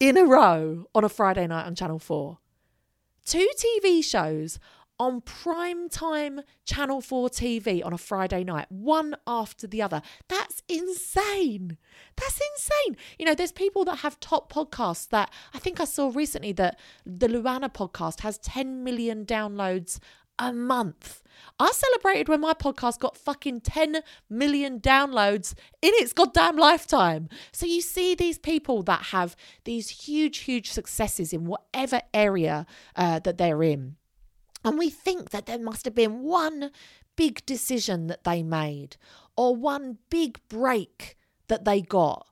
in 0.00 0.16
a 0.16 0.24
row 0.24 0.86
on 0.94 1.04
a 1.04 1.08
Friday 1.08 1.46
night 1.46 1.66
on 1.66 1.74
Channel 1.74 1.98
4. 1.98 2.38
Two 3.26 3.48
TV 3.58 4.02
shows 4.02 4.58
on 4.98 5.20
prime 5.20 5.88
time 5.88 6.40
Channel 6.64 7.00
4 7.00 7.28
TV 7.28 7.84
on 7.84 7.92
a 7.92 7.98
Friday 7.98 8.44
night, 8.44 8.66
one 8.70 9.16
after 9.26 9.66
the 9.66 9.80
other. 9.82 10.02
That's 10.28 10.62
insane. 10.68 11.76
That's 12.16 12.40
insane. 12.52 12.96
You 13.18 13.26
know, 13.26 13.34
there's 13.34 13.52
people 13.52 13.84
that 13.86 13.98
have 13.98 14.20
top 14.20 14.52
podcasts 14.52 15.08
that 15.10 15.32
I 15.54 15.58
think 15.58 15.80
I 15.80 15.84
saw 15.84 16.10
recently 16.14 16.52
that 16.52 16.78
the 17.06 17.28
Luana 17.28 17.72
podcast 17.72 18.20
has 18.20 18.38
10 18.38 18.82
million 18.82 19.24
downloads 19.24 19.98
a 20.38 20.52
month. 20.52 21.22
I 21.58 21.70
celebrated 21.72 22.28
when 22.28 22.40
my 22.40 22.52
podcast 22.52 22.98
got 22.98 23.16
fucking 23.16 23.60
10 23.62 24.02
million 24.30 24.80
downloads 24.80 25.54
in 25.82 25.92
its 25.94 26.12
goddamn 26.12 26.56
lifetime. 26.56 27.28
So 27.52 27.66
you 27.66 27.80
see 27.80 28.14
these 28.14 28.38
people 28.38 28.82
that 28.84 29.06
have 29.06 29.36
these 29.64 29.88
huge, 29.88 30.38
huge 30.38 30.70
successes 30.70 31.32
in 31.32 31.46
whatever 31.46 32.02
area 32.14 32.66
uh, 32.96 33.18
that 33.20 33.38
they're 33.38 33.62
in. 33.62 33.96
And 34.64 34.78
we 34.78 34.90
think 34.90 35.30
that 35.30 35.46
there 35.46 35.58
must 35.58 35.84
have 35.84 35.94
been 35.94 36.22
one 36.22 36.70
big 37.16 37.44
decision 37.46 38.06
that 38.08 38.24
they 38.24 38.42
made 38.42 38.96
or 39.36 39.54
one 39.54 39.98
big 40.10 40.40
break 40.48 41.16
that 41.48 41.64
they 41.64 41.80
got. 41.80 42.26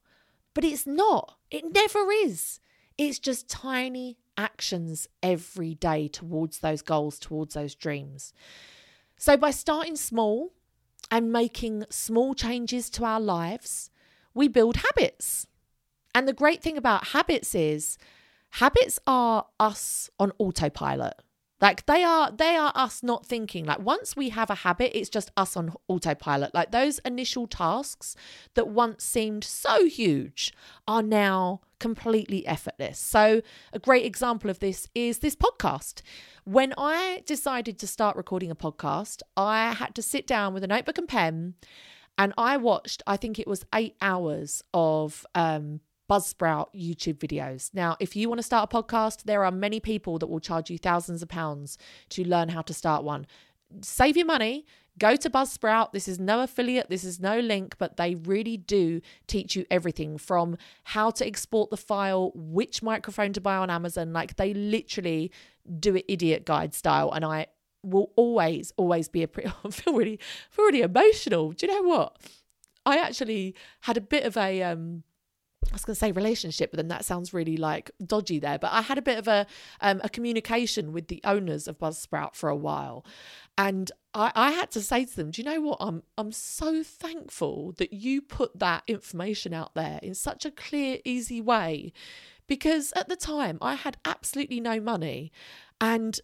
But 0.55 0.65
it's 0.65 0.87
not. 0.87 1.37
It 1.51 1.73
never 1.73 2.11
is. 2.11 2.61
It's 2.99 3.19
just 3.19 3.49
tiny 3.49 4.19
actions 4.37 5.09
every 5.23 5.75
day 5.75 6.09
towards 6.09 6.59
those 6.59 6.83
goals, 6.83 7.19
towards 7.19 7.55
those 7.55 7.75
dreams. 7.75 8.33
So, 9.17 9.37
by 9.37 9.51
starting 9.51 9.97
small 9.97 10.53
and 11.11 11.33
making 11.33 11.85
small 11.91 12.35
changes 12.35 12.91
to 12.91 13.05
our 13.05 13.21
lives, 13.21 13.91
we 14.35 14.49
build 14.49 14.77
habits. 14.77 15.47
And 16.15 16.27
the 16.27 16.33
great 16.33 16.63
thing 16.63 16.77
about 16.77 17.09
habits 17.09 17.55
is 17.55 17.99
habits 18.51 18.99
are 19.07 19.47
us 19.61 20.11
on 20.19 20.33
autopilot. 20.39 21.15
Like 21.61 21.87
they 21.87 22.05
are 22.05 22.31
they 22.31 22.55
are 22.57 22.73
us 22.75 23.03
not 23.03 23.25
thinking. 23.25 23.65
Like 23.65 23.81
once 23.81 24.15
we 24.15 24.29
have 24.31 24.51
a 24.51 24.57
habit, 24.57 24.97
it's 24.97 25.09
just 25.09 25.31
us 25.37 25.57
on 25.57 25.73
autopilot. 25.89 26.55
Like 26.55 26.71
those 26.71 26.99
initial 27.01 27.47
tasks 27.47 28.15
that 28.55 28.69
once 28.69 29.05
seemed 29.05 29.43
so 29.43 29.87
huge 29.87 30.53
are 30.87 31.03
now 31.03 31.63
completely 31.79 32.47
effortless. 32.47 32.99
So 32.99 33.41
a 33.73 33.79
great 33.79 34.05
example 34.05 34.51
of 34.51 34.59
this 34.59 34.89
is 34.95 35.19
this 35.19 35.37
podcast. 35.37 36.03
When 36.45 36.75
I 36.77 37.23
decided 37.27 37.79
to 37.79 37.87
start 37.87 38.17
recording 38.17 38.51
a 38.51 38.57
podcast, 38.57 39.23
I 39.37 39.73
had 39.73 39.95
to 39.95 40.03
sit 40.03 40.27
down 40.27 40.53
with 40.53 40.63
a 40.63 40.69
notebook 40.69 40.99
and 40.99 41.09
pen 41.09 41.55
and 42.19 42.33
I 42.37 42.57
watched 42.57 43.03
I 43.07 43.17
think 43.17 43.39
it 43.39 43.47
was 43.47 43.65
8 43.75 43.97
hours 44.01 44.63
of 44.75 45.27
um 45.35 45.81
Buzzsprout 46.09 46.69
YouTube 46.75 47.19
videos. 47.19 47.71
Now, 47.75 47.97
if 48.01 48.15
you 48.15 48.29
want 48.29 48.39
to 48.39 48.43
start 48.45 48.73
a 48.73 48.77
podcast, 48.77 49.25
there 49.25 49.45
are 49.45 49.51
many 49.51 49.81
people 49.81 50.19
that 50.19 50.27
will 50.27 50.41
charge 50.41 50.71
you 50.71 50.79
thousands 50.79 51.23
of 51.23 51.29
pounds 51.29 51.79
to 52.11 52.27
learn 52.27 52.51
how 52.51 52.63
to 52.63 52.75
start 52.75 53.05
one. 53.05 53.27
Save 53.83 54.17
your 54.17 54.27
money, 54.27 54.65
go 54.99 55.17
to 55.17 55.29
Buzzsprout. 55.29 55.93
This 55.93 56.07
is 56.07 56.21
no 56.21 56.43
affiliate, 56.43 56.89
this 56.89 57.05
is 57.05 57.21
no 57.21 57.41
link, 57.41 57.77
but 57.79 57.97
they 57.97 58.15
really 58.15 58.57
do 58.57 59.01
teach 59.27 59.57
you 59.57 59.67
everything 59.71 60.19
from 60.19 60.57
how 60.85 61.11
to 61.11 61.27
export 61.27 61.71
the 61.71 61.77
file, 61.77 62.33
which 62.35 62.83
microphone 62.83 63.33
to 63.33 63.41
buy 63.41 63.57
on 63.57 63.71
Amazon. 63.71 64.13
Like 64.13 64.37
they 64.37 64.55
literally 64.55 65.33
do 65.81 65.97
it 65.97 66.05
idiot 66.09 66.45
guide 66.45 66.75
style. 66.75 67.11
And 67.13 67.25
I 67.25 67.47
will 67.83 68.13
always, 68.17 68.73
always 68.77 69.09
be 69.09 69.23
a 69.23 69.29
pretty, 69.29 69.51
I 69.65 69.71
feel 69.71 69.95
really, 69.95 70.21
feel 70.51 70.67
really 70.67 70.83
emotional. 70.83 71.53
Do 71.53 71.67
you 71.67 71.75
know 71.75 71.89
what? 71.89 72.19
I 72.85 72.99
actually 72.99 73.57
had 73.81 73.97
a 73.97 74.01
bit 74.01 74.25
of 74.25 74.37
a, 74.37 74.63
um, 74.63 75.03
I 75.71 75.75
was 75.75 75.85
going 75.85 75.95
to 75.95 76.01
say 76.01 76.13
relationship, 76.13 76.71
but 76.71 76.77
then 76.77 76.89
that 76.89 77.05
sounds 77.05 77.35
really 77.35 77.57
like 77.57 77.91
dodgy 78.05 78.39
there. 78.39 78.59
But 78.59 78.73
I 78.73 78.83
had 78.83 78.99
a 78.99 79.03
bit 79.03 79.19
of 79.19 79.29
a 79.29 79.47
um, 79.81 80.01
a 80.05 80.09
communication 80.09 80.93
with 80.93 81.09
the 81.09 81.21
owners 81.25 81.69
of 81.69 81.79
Buzzsprout 81.79 82.35
for 82.35 82.49
a 82.49 82.57
while, 82.57 83.05
and 83.59 83.91
I, 84.15 84.33
I 84.35 84.51
had 84.53 84.71
to 84.73 84.81
say 84.81 85.05
to 85.05 85.17
them, 85.17 85.31
"Do 85.31 85.43
you 85.43 85.49
know 85.49 85.61
what? 85.61 85.79
I'm 85.81 86.03
I'm 86.17 86.33
so 86.33 86.83
thankful 86.83 87.73
that 87.79 87.93
you 87.93 88.23
put 88.23 88.59
that 88.59 88.83
information 88.87 89.53
out 89.53 89.75
there 89.75 90.01
in 90.03 90.15
such 90.15 90.45
a 90.45 90.51
clear, 90.51 90.99
easy 91.05 91.41
way." 91.41 91.93
Because 92.49 92.93
at 92.95 93.09
the 93.09 93.17
time 93.17 93.59
I 93.61 93.75
had 93.75 93.97
absolutely 94.05 94.61
no 94.61 94.79
money 94.79 95.33
and 95.81 96.21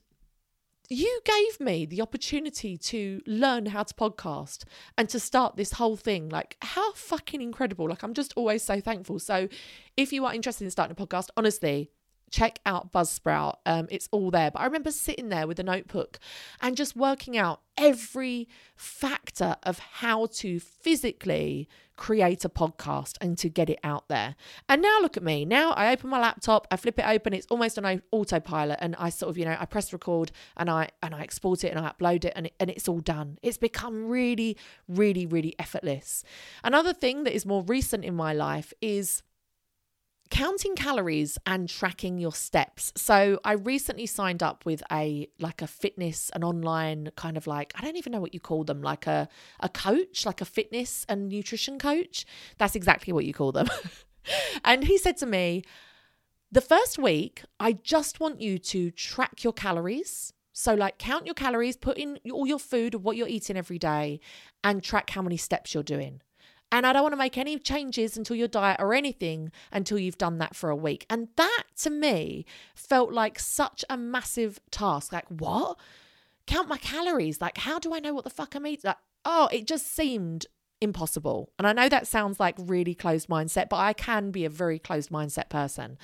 you 0.92 1.20
gave 1.24 1.60
me 1.60 1.86
the 1.86 2.02
opportunity 2.02 2.76
to 2.76 3.20
learn 3.26 3.66
how 3.66 3.82
to 3.82 3.94
podcast 3.94 4.64
and 4.98 5.08
to 5.08 5.18
start 5.18 5.56
this 5.56 5.72
whole 5.72 5.96
thing. 5.96 6.28
Like, 6.28 6.56
how 6.60 6.92
fucking 6.92 7.40
incredible. 7.40 7.88
Like, 7.88 8.02
I'm 8.02 8.14
just 8.14 8.32
always 8.36 8.62
so 8.62 8.80
thankful. 8.80 9.18
So, 9.18 9.48
if 9.96 10.12
you 10.12 10.24
are 10.26 10.34
interested 10.34 10.64
in 10.64 10.70
starting 10.70 10.96
a 10.98 11.06
podcast, 11.06 11.28
honestly, 11.36 11.90
check 12.32 12.58
out 12.66 12.92
Buzzsprout. 12.92 13.58
Um, 13.64 13.86
it's 13.90 14.08
all 14.10 14.30
there. 14.30 14.50
But 14.50 14.60
I 14.60 14.64
remember 14.64 14.90
sitting 14.90 15.28
there 15.28 15.46
with 15.46 15.60
a 15.60 15.62
notebook 15.62 16.18
and 16.60 16.76
just 16.76 16.96
working 16.96 17.36
out 17.36 17.60
every 17.76 18.48
factor 18.74 19.56
of 19.62 19.78
how 19.78 20.26
to 20.26 20.58
physically 20.58 21.68
create 21.96 22.44
a 22.44 22.48
podcast 22.48 23.16
and 23.20 23.36
to 23.38 23.48
get 23.48 23.68
it 23.70 23.78
out 23.84 24.08
there. 24.08 24.34
And 24.68 24.82
now 24.82 24.98
look 25.00 25.16
at 25.16 25.22
me. 25.22 25.44
Now 25.44 25.72
I 25.72 25.92
open 25.92 26.10
my 26.10 26.18
laptop, 26.18 26.66
I 26.70 26.76
flip 26.76 26.98
it 26.98 27.04
open, 27.06 27.32
it's 27.32 27.46
almost 27.48 27.78
on 27.78 28.02
autopilot, 28.10 28.78
and 28.80 28.96
I 28.98 29.10
sort 29.10 29.30
of, 29.30 29.38
you 29.38 29.44
know, 29.44 29.56
I 29.58 29.66
press 29.66 29.92
record 29.92 30.32
and 30.56 30.70
I 30.70 30.88
and 31.02 31.14
I 31.14 31.20
export 31.20 31.64
it 31.64 31.68
and 31.68 31.78
I 31.78 31.92
upload 31.92 32.24
it 32.24 32.32
and, 32.34 32.46
it, 32.46 32.54
and 32.58 32.70
it's 32.70 32.88
all 32.88 33.00
done. 33.00 33.38
It's 33.42 33.58
become 33.58 34.08
really, 34.08 34.56
really, 34.88 35.26
really 35.26 35.54
effortless. 35.58 36.24
Another 36.64 36.92
thing 36.92 37.24
that 37.24 37.34
is 37.34 37.46
more 37.46 37.62
recent 37.62 38.04
in 38.04 38.14
my 38.14 38.32
life 38.32 38.72
is 38.80 39.22
counting 40.32 40.74
calories 40.74 41.36
and 41.46 41.68
tracking 41.68 42.16
your 42.16 42.32
steps. 42.32 42.90
So 42.96 43.38
I 43.44 43.52
recently 43.52 44.06
signed 44.06 44.42
up 44.42 44.64
with 44.64 44.82
a 44.90 45.28
like 45.38 45.60
a 45.60 45.66
fitness 45.66 46.30
an 46.34 46.42
online 46.42 47.10
kind 47.16 47.36
of 47.36 47.46
like 47.46 47.74
I 47.76 47.82
don't 47.82 47.96
even 47.96 48.12
know 48.12 48.20
what 48.20 48.32
you 48.32 48.40
call 48.40 48.64
them 48.64 48.80
like 48.80 49.06
a 49.06 49.28
a 49.60 49.68
coach 49.68 50.24
like 50.24 50.40
a 50.40 50.46
fitness 50.46 51.04
and 51.06 51.28
nutrition 51.28 51.78
coach. 51.78 52.24
That's 52.56 52.74
exactly 52.74 53.12
what 53.12 53.26
you 53.26 53.34
call 53.34 53.52
them. 53.52 53.68
and 54.64 54.84
he 54.84 54.96
said 54.96 55.18
to 55.18 55.26
me, 55.26 55.64
"The 56.50 56.62
first 56.62 56.98
week, 56.98 57.42
I 57.60 57.74
just 57.74 58.18
want 58.18 58.40
you 58.40 58.58
to 58.58 58.90
track 58.90 59.44
your 59.44 59.52
calories." 59.52 60.32
So, 60.54 60.74
like, 60.74 60.98
count 60.98 61.24
your 61.24 61.34
calories, 61.34 61.76
put 61.76 61.96
in 61.96 62.18
all 62.30 62.46
your 62.46 62.58
food 62.58 62.94
what 62.96 63.16
you're 63.16 63.28
eating 63.28 63.56
every 63.56 63.78
day, 63.78 64.20
and 64.62 64.82
track 64.82 65.10
how 65.10 65.22
many 65.22 65.38
steps 65.38 65.72
you're 65.72 65.82
doing. 65.82 66.20
And 66.72 66.86
I 66.86 66.94
don't 66.94 67.02
want 67.02 67.12
to 67.12 67.18
make 67.18 67.36
any 67.36 67.58
changes 67.58 68.16
until 68.16 68.34
your 68.34 68.48
diet 68.48 68.78
or 68.80 68.94
anything 68.94 69.52
until 69.70 69.98
you've 69.98 70.18
done 70.18 70.38
that 70.38 70.56
for 70.56 70.70
a 70.70 70.76
week. 70.76 71.04
And 71.10 71.28
that 71.36 71.64
to 71.82 71.90
me 71.90 72.46
felt 72.74 73.12
like 73.12 73.38
such 73.38 73.84
a 73.90 73.98
massive 73.98 74.58
task. 74.70 75.12
Like, 75.12 75.26
what? 75.28 75.78
Count 76.46 76.68
my 76.68 76.78
calories. 76.78 77.42
Like, 77.42 77.58
how 77.58 77.78
do 77.78 77.94
I 77.94 78.00
know 78.00 78.14
what 78.14 78.24
the 78.24 78.30
fuck 78.30 78.54
I'm 78.54 78.66
eating? 78.66 78.88
Like, 78.88 78.96
oh, 79.26 79.50
it 79.52 79.66
just 79.66 79.94
seemed 79.94 80.46
impossible. 80.80 81.52
And 81.58 81.68
I 81.68 81.74
know 81.74 81.90
that 81.90 82.06
sounds 82.06 82.40
like 82.40 82.56
really 82.58 82.94
closed 82.94 83.28
mindset, 83.28 83.68
but 83.68 83.76
I 83.76 83.92
can 83.92 84.30
be 84.30 84.46
a 84.46 84.50
very 84.50 84.78
closed 84.78 85.10
mindset 85.10 85.50
person. 85.50 85.98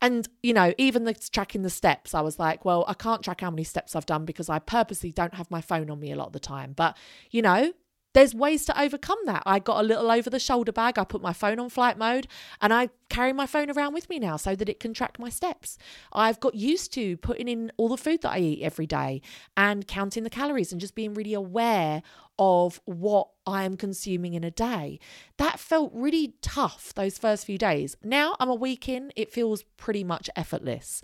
And, 0.00 0.28
you 0.42 0.52
know, 0.52 0.72
even 0.78 1.04
the 1.04 1.14
tracking 1.14 1.62
the 1.62 1.70
steps, 1.70 2.14
I 2.14 2.20
was 2.20 2.38
like, 2.38 2.64
well, 2.64 2.84
I 2.86 2.94
can't 2.94 3.22
track 3.22 3.40
how 3.40 3.50
many 3.50 3.64
steps 3.64 3.96
I've 3.96 4.06
done 4.06 4.24
because 4.24 4.48
I 4.48 4.58
purposely 4.58 5.10
don't 5.10 5.34
have 5.34 5.50
my 5.50 5.60
phone 5.60 5.90
on 5.90 5.98
me 5.98 6.12
a 6.12 6.16
lot 6.16 6.28
of 6.28 6.32
the 6.32 6.38
time. 6.38 6.74
But, 6.76 6.96
you 7.30 7.42
know, 7.42 7.72
there's 8.16 8.34
ways 8.34 8.64
to 8.64 8.80
overcome 8.80 9.18
that. 9.26 9.42
I 9.44 9.58
got 9.58 9.78
a 9.78 9.86
little 9.86 10.10
over 10.10 10.30
the 10.30 10.38
shoulder 10.38 10.72
bag. 10.72 10.98
I 10.98 11.04
put 11.04 11.20
my 11.20 11.34
phone 11.34 11.60
on 11.60 11.68
flight 11.68 11.98
mode 11.98 12.26
and 12.62 12.72
I 12.72 12.88
carry 13.10 13.34
my 13.34 13.46
phone 13.46 13.70
around 13.70 13.92
with 13.92 14.08
me 14.08 14.18
now 14.18 14.38
so 14.38 14.54
that 14.56 14.70
it 14.70 14.80
can 14.80 14.94
track 14.94 15.18
my 15.18 15.28
steps. 15.28 15.76
I've 16.14 16.40
got 16.40 16.54
used 16.54 16.94
to 16.94 17.18
putting 17.18 17.46
in 17.46 17.70
all 17.76 17.90
the 17.90 17.98
food 17.98 18.22
that 18.22 18.30
I 18.30 18.38
eat 18.38 18.62
every 18.62 18.86
day 18.86 19.20
and 19.54 19.86
counting 19.86 20.22
the 20.22 20.30
calories 20.30 20.72
and 20.72 20.80
just 20.80 20.94
being 20.94 21.12
really 21.12 21.34
aware 21.34 22.02
of 22.38 22.80
what 22.86 23.28
I 23.46 23.64
am 23.64 23.76
consuming 23.76 24.32
in 24.32 24.44
a 24.44 24.50
day. 24.50 24.98
That 25.36 25.60
felt 25.60 25.92
really 25.92 26.36
tough 26.40 26.94
those 26.94 27.18
first 27.18 27.44
few 27.44 27.58
days. 27.58 27.98
Now 28.02 28.34
I'm 28.40 28.48
a 28.48 28.54
week 28.54 28.88
in, 28.88 29.12
it 29.14 29.30
feels 29.30 29.62
pretty 29.76 30.04
much 30.04 30.30
effortless. 30.34 31.02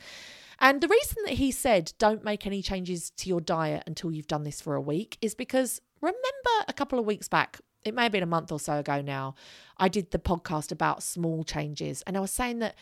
And 0.59 0.81
the 0.81 0.88
reason 0.88 1.16
that 1.27 1.35
he 1.35 1.51
said 1.51 1.92
don't 1.98 2.25
make 2.25 2.46
any 2.46 2.62
changes 2.62 3.11
to 3.18 3.29
your 3.29 3.42
diet 3.42 3.83
until 3.87 4.12
you've 4.12 4.29
done 4.29 4.44
this 4.44 4.62
for 4.62 4.77
a 4.77 4.81
week 4.81 5.18
is 5.20 5.35
because 5.35 5.83
remember 6.03 6.65
a 6.69 6.73
couple 6.73 6.99
of 6.99 7.07
weeks 7.07 7.29
back, 7.29 7.61
it 7.85 7.95
may 7.95 8.05
have 8.05 8.12
been 8.12 8.23
a 8.23 8.27
month 8.27 8.53
or 8.53 8.61
so 8.61 8.79
ago 8.79 9.01
now, 9.01 9.35
I 9.79 9.88
did 9.88 10.11
the 10.11 10.19
podcast 10.19 10.71
about 10.71 11.03
small 11.03 11.45
changes. 11.45 12.03
And 12.07 12.17
I 12.17 12.21
was 12.21 12.31
saying 12.31 12.59
that 12.61 12.77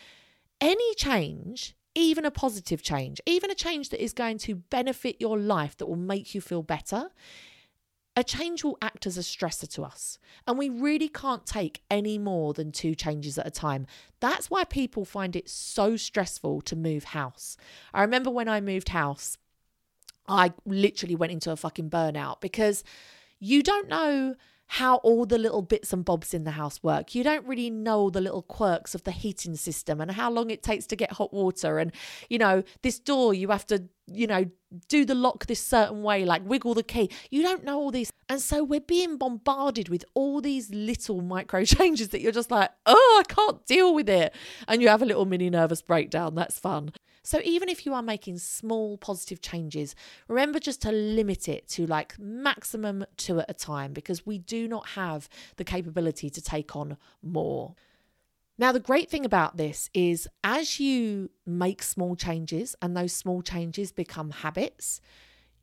any 0.59 0.93
change, 0.95 1.75
even 1.95 2.25
a 2.25 2.31
positive 2.31 2.81
change, 2.81 3.21
even 3.25 3.49
a 3.49 3.55
change 3.55 3.89
that 3.89 4.03
is 4.03 4.13
going 4.13 4.37
to 4.39 4.55
benefit 4.55 5.17
your 5.19 5.37
life, 5.37 5.77
that 5.77 5.87
will 5.87 5.95
make 5.95 6.35
you 6.35 6.41
feel 6.41 6.63
better, 6.63 7.09
a 8.15 8.23
change 8.23 8.63
will 8.63 8.77
act 8.81 9.07
as 9.07 9.17
a 9.17 9.21
stressor 9.21 9.67
to 9.69 9.83
us. 9.83 10.19
And 10.45 10.57
we 10.57 10.69
really 10.69 11.07
can't 11.07 11.45
take 11.45 11.81
any 11.89 12.17
more 12.17 12.53
than 12.53 12.71
two 12.71 12.93
changes 12.93 13.37
at 13.37 13.47
a 13.47 13.51
time. 13.51 13.87
That's 14.19 14.49
why 14.49 14.65
people 14.65 15.05
find 15.05 15.35
it 15.35 15.49
so 15.49 15.95
stressful 15.95 16.61
to 16.63 16.75
move 16.75 17.05
house. 17.05 17.55
I 17.93 18.01
remember 18.01 18.29
when 18.29 18.49
I 18.49 18.59
moved 18.59 18.89
house, 18.89 19.37
I 20.27 20.53
literally 20.65 21.15
went 21.15 21.31
into 21.31 21.51
a 21.51 21.55
fucking 21.55 21.89
burnout 21.89 22.41
because 22.41 22.83
you 23.39 23.63
don't 23.63 23.89
know 23.89 24.35
how 24.71 24.95
all 24.97 25.25
the 25.25 25.37
little 25.37 25.61
bits 25.61 25.91
and 25.91 26.05
bobs 26.05 26.33
in 26.33 26.45
the 26.45 26.51
house 26.51 26.81
work. 26.81 27.13
You 27.13 27.25
don't 27.25 27.45
really 27.45 27.69
know 27.69 28.09
the 28.09 28.21
little 28.21 28.41
quirks 28.41 28.95
of 28.95 29.03
the 29.03 29.11
heating 29.11 29.57
system 29.57 29.99
and 29.99 30.09
how 30.09 30.31
long 30.31 30.49
it 30.49 30.63
takes 30.63 30.87
to 30.87 30.95
get 30.95 31.11
hot 31.11 31.33
water. 31.33 31.77
And, 31.77 31.91
you 32.29 32.37
know, 32.37 32.63
this 32.81 32.97
door, 32.97 33.33
you 33.33 33.49
have 33.49 33.67
to, 33.67 33.83
you 34.07 34.27
know, 34.27 34.45
do 34.87 35.03
the 35.03 35.13
lock 35.13 35.47
this 35.47 35.61
certain 35.61 36.03
way, 36.03 36.23
like 36.23 36.47
wiggle 36.47 36.73
the 36.73 36.83
key. 36.83 37.09
You 37.29 37.43
don't 37.43 37.65
know 37.65 37.79
all 37.79 37.91
these. 37.91 38.13
And 38.29 38.39
so 38.39 38.63
we're 38.63 38.79
being 38.79 39.17
bombarded 39.17 39.89
with 39.89 40.05
all 40.13 40.39
these 40.39 40.69
little 40.69 41.19
micro 41.19 41.65
changes 41.65 42.07
that 42.09 42.21
you're 42.21 42.31
just 42.31 42.49
like, 42.49 42.71
oh, 42.85 43.23
I 43.27 43.33
can't 43.33 43.65
deal 43.65 43.93
with 43.93 44.07
it. 44.07 44.33
And 44.69 44.81
you 44.81 44.87
have 44.87 45.01
a 45.01 45.05
little 45.05 45.25
mini 45.25 45.49
nervous 45.49 45.81
breakdown. 45.81 46.33
That's 46.35 46.57
fun. 46.57 46.93
So 47.23 47.39
even 47.43 47.69
if 47.69 47.85
you 47.85 47.93
are 47.93 48.01
making 48.01 48.39
small 48.39 48.97
positive 48.97 49.41
changes, 49.41 49.95
remember 50.27 50.59
just 50.59 50.81
to 50.83 50.91
limit 50.91 51.47
it 51.47 51.67
to 51.69 51.85
like 51.85 52.17
maximum 52.17 53.05
two 53.15 53.39
at 53.39 53.49
a 53.49 53.53
time 53.53 53.93
because 53.93 54.25
we 54.25 54.39
do 54.39 54.67
not 54.67 54.89
have 54.89 55.29
the 55.57 55.63
capability 55.63 56.29
to 56.31 56.41
take 56.41 56.75
on 56.75 56.97
more. 57.21 57.75
Now, 58.57 58.71
the 58.71 58.79
great 58.79 59.09
thing 59.09 59.25
about 59.25 59.57
this 59.57 59.89
is 59.93 60.27
as 60.43 60.79
you 60.79 61.29
make 61.45 61.81
small 61.81 62.15
changes 62.15 62.75
and 62.81 62.95
those 62.95 63.13
small 63.13 63.41
changes 63.41 63.91
become 63.91 64.31
habits, 64.31 65.01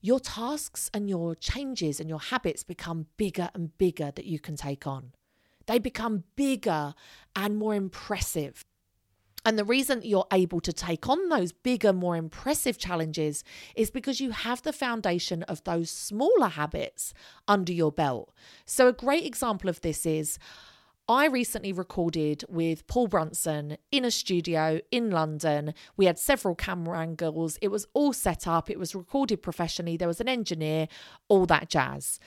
your 0.00 0.20
tasks 0.20 0.90
and 0.94 1.08
your 1.08 1.34
changes 1.34 2.00
and 2.00 2.08
your 2.08 2.20
habits 2.20 2.62
become 2.62 3.06
bigger 3.16 3.50
and 3.54 3.76
bigger 3.78 4.12
that 4.14 4.24
you 4.24 4.38
can 4.38 4.56
take 4.56 4.86
on. 4.86 5.12
They 5.66 5.78
become 5.78 6.24
bigger 6.34 6.94
and 7.36 7.56
more 7.58 7.74
impressive. 7.74 8.64
And 9.44 9.58
the 9.58 9.64
reason 9.64 10.00
you're 10.02 10.26
able 10.32 10.60
to 10.60 10.72
take 10.72 11.08
on 11.08 11.28
those 11.28 11.52
bigger, 11.52 11.92
more 11.92 12.16
impressive 12.16 12.76
challenges 12.76 13.44
is 13.76 13.90
because 13.90 14.20
you 14.20 14.30
have 14.32 14.62
the 14.62 14.72
foundation 14.72 15.42
of 15.44 15.62
those 15.64 15.90
smaller 15.90 16.48
habits 16.48 17.14
under 17.46 17.72
your 17.72 17.92
belt. 17.92 18.32
So, 18.66 18.88
a 18.88 18.92
great 18.92 19.24
example 19.24 19.70
of 19.70 19.80
this 19.80 20.04
is 20.04 20.38
I 21.10 21.24
recently 21.26 21.72
recorded 21.72 22.44
with 22.50 22.86
Paul 22.86 23.06
Brunson 23.06 23.78
in 23.90 24.04
a 24.04 24.10
studio 24.10 24.80
in 24.90 25.10
London. 25.10 25.72
We 25.96 26.04
had 26.04 26.18
several 26.18 26.54
camera 26.54 26.98
angles. 26.98 27.58
It 27.62 27.68
was 27.68 27.86
all 27.94 28.12
set 28.12 28.46
up, 28.46 28.68
it 28.68 28.78
was 28.78 28.94
recorded 28.94 29.42
professionally. 29.42 29.96
There 29.96 30.06
was 30.06 30.20
an 30.20 30.28
engineer, 30.28 30.86
all 31.28 31.46
that 31.46 31.70
jazz. 31.70 32.20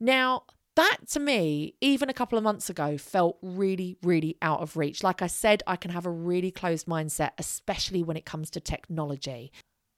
Now, 0.00 0.42
that 0.76 0.98
to 1.10 1.20
me, 1.20 1.74
even 1.80 2.08
a 2.08 2.14
couple 2.14 2.36
of 2.36 2.44
months 2.44 2.68
ago, 2.68 2.98
felt 2.98 3.38
really, 3.42 3.96
really 4.02 4.36
out 4.42 4.60
of 4.60 4.76
reach. 4.76 5.02
Like 5.02 5.22
I 5.22 5.26
said, 5.26 5.62
I 5.66 5.76
can 5.76 5.90
have 5.90 6.06
a 6.06 6.10
really 6.10 6.50
closed 6.50 6.86
mindset, 6.86 7.30
especially 7.38 8.02
when 8.02 8.16
it 8.16 8.24
comes 8.24 8.50
to 8.50 8.60
technology. 8.60 9.52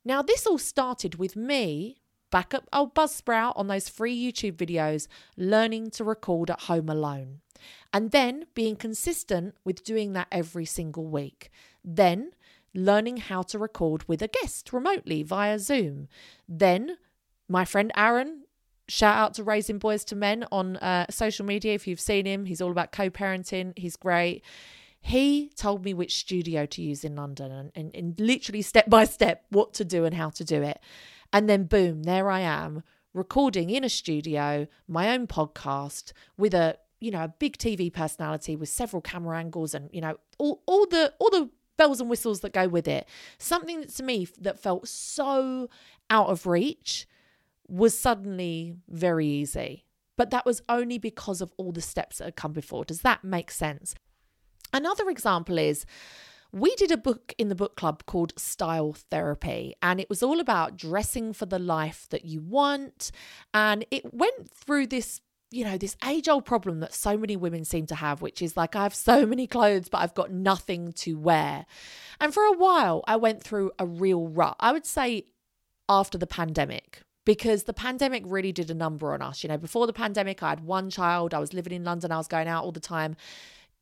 Now, 0.05 0.23
this 0.23 0.47
all 0.47 0.59
started 0.59 1.17
with 1.17 1.35
me 1.35 1.97
back 2.31 2.53
up 2.53 2.69
old 2.73 2.95
Buzzsprout 2.95 3.53
on 3.57 3.69
those 3.69 3.89
free 3.89 4.17
YouTube 4.17 4.57
videos, 4.57 5.09
learning 5.37 5.91
to 5.91 6.05
record 6.05 6.51
at 6.51 6.63
home 6.63 6.89
alone. 6.89 7.41
And 7.93 8.11
then 8.11 8.45
being 8.55 8.77
consistent 8.77 9.55
with 9.65 9.85
doing 9.85 10.13
that 10.13 10.29
every 10.31 10.67
single 10.67 11.07
week. 11.07 11.51
Then 11.85 12.33
learning 12.75 13.17
how 13.17 13.43
to 13.43 13.59
record 13.59 14.07
with 14.07 14.21
a 14.21 14.29
guest 14.29 14.73
remotely 14.73 15.23
via 15.23 15.59
Zoom. 15.59 16.09
Then 16.49 16.99
my 17.49 17.65
friend 17.65 17.91
Aaron, 17.97 18.43
shout 18.89 19.17
out 19.17 19.35
to 19.35 19.45
Raising 19.45 19.79
Boys 19.79 20.05
to 20.07 20.17
Men 20.17 20.47
on 20.53 20.77
uh, 20.79 21.07
social 21.11 21.47
media 21.47 21.75
if 21.75 21.87
you've 21.87 22.01
seen 22.01 22.27
him. 22.27 22.47
He's 22.47 22.61
all 22.61 22.71
about 22.71 22.93
co 22.93 23.11
parenting, 23.11 23.77
he's 23.77 23.97
great. 23.97 24.43
He 25.01 25.51
told 25.55 25.85
me 25.85 25.95
which 25.95 26.17
studio 26.17 26.67
to 26.67 26.83
use 26.83 27.05
in 27.05 27.15
London 27.15 27.53
and, 27.53 27.73
and, 27.77 27.95
and 27.95 28.19
literally 28.19 28.63
step 28.63 28.91
by 28.91 29.05
step 29.05 29.45
what 29.51 29.73
to 29.75 29.85
do 29.85 30.05
and 30.05 30.15
how 30.15 30.31
to 30.31 30.45
do 30.45 30.63
it. 30.63 30.81
And 31.33 31.49
then, 31.49 31.65
boom, 31.65 32.03
there 32.03 32.29
I 32.29 32.41
am 32.41 32.83
recording 33.15 33.71
in 33.71 33.83
a 33.83 33.89
studio 33.89 34.67
my 34.87 35.11
own 35.11 35.27
podcast 35.27 36.13
with 36.37 36.53
a 36.53 36.77
you 37.01 37.11
know 37.11 37.25
a 37.25 37.29
big 37.29 37.57
TV 37.57 37.91
personality 37.91 38.55
with 38.57 38.69
several 38.69 39.01
camera 39.01 39.39
angles 39.39 39.75
and 39.75 39.89
you 39.91 40.03
know 40.03 40.17
all 40.39 40.63
all 40.67 40.87
the 40.87 41.13
all 41.19 41.31
the 41.31 41.49
bells 41.79 42.01
and 42.01 42.11
whistles 42.11 42.41
that 42.41 42.53
go 42.53 42.69
with 42.69 42.89
it. 42.89 43.07
Something 43.39 43.81
that 43.81 43.95
to 43.95 44.03
me 44.03 44.29
that 44.41 44.59
felt 44.59 44.89
so 44.89 45.69
out 46.11 46.29
of 46.29 46.47
reach 46.47 47.07
was 47.69 47.99
suddenly 47.99 48.75
very 48.89 49.27
easy. 49.27 49.85
But 50.17 50.31
that 50.31 50.47
was 50.47 50.63
only 50.69 50.99
because 50.99 51.41
of 51.41 51.53
all 51.59 51.73
the 51.73 51.83
steps 51.83 52.19
that 52.19 52.25
had 52.25 52.37
come 52.37 52.53
before. 52.53 52.85
Does 52.85 53.03
that 53.03 53.23
make 53.23 53.51
sense? 53.51 53.95
Another 54.73 55.11
example 55.11 55.59
is 55.59 55.85
we 56.53 56.75
did 56.77 56.91
a 56.91 56.97
book 56.97 57.35
in 57.37 57.49
the 57.49 57.55
book 57.55 57.77
club 57.77 58.07
called 58.07 58.33
Style 58.39 58.95
Therapy, 59.11 59.75
and 59.83 60.01
it 60.01 60.09
was 60.09 60.23
all 60.23 60.41
about 60.41 60.77
dressing 60.77 61.33
for 61.33 61.45
the 61.45 61.59
life 61.59 62.07
that 62.11 62.25
you 62.25 62.41
want. 62.41 63.11
And 63.53 63.85
it 63.91 64.15
went 64.15 64.51
through 64.51 64.87
this 64.87 65.21
you 65.51 65.65
know, 65.65 65.79
this 65.79 65.97
age 66.05 66.29
old 66.29 66.45
problem 66.45 66.81
that 66.81 66.93
so 66.93 67.17
many 67.17 67.37
women 67.37 67.65
seem 67.65 67.87
to 67.87 67.95
have, 67.95 68.21
which 68.21 68.43
is 68.43 68.57
like, 68.57 68.75
I 68.75 68.83
have 68.83 68.95
so 68.95 69.25
many 69.25 69.47
clothes, 69.47 69.89
but 69.89 69.99
I've 69.99 70.15
got 70.15 70.33
nothing 70.33 70.93
to 70.95 71.17
wear. 71.17 71.67
And 72.21 72.35
for 72.35 72.43
a 72.43 72.53
while, 72.53 73.05
I 73.07 73.17
went 73.17 73.43
through 73.43 73.71
a 73.79 73.87
real 73.87 74.27
rut. 74.27 74.57
I 74.59 74.73
would 74.73 74.85
say 74.85 75.27
after 75.89 76.19
the 76.19 76.27
pandemic, 76.27 77.03
because 77.27 77.65
the 77.65 77.75
pandemic 77.75 78.23
really 78.25 78.53
did 78.53 78.71
a 78.71 78.75
number 78.75 79.13
on 79.13 79.21
us. 79.21 79.43
You 79.43 79.49
know, 79.49 79.59
before 79.59 79.87
the 79.87 79.93
pandemic, 79.93 80.43
I 80.43 80.51
had 80.51 80.61
one 80.61 80.89
child, 80.89 81.35
I 81.35 81.41
was 81.41 81.53
living 81.53 81.75
in 81.75 81.85
London, 81.85 82.13
I 82.13 82.17
was 82.17 82.29
going 82.29 82.49
out 82.49 82.65
all 82.65 82.73
the 82.73 82.81
time. 82.81 83.17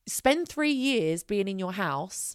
Spend 0.07 0.49
three 0.49 0.73
years 0.73 1.23
being 1.23 1.47
in 1.47 1.59
your 1.61 1.73
house 1.73 2.35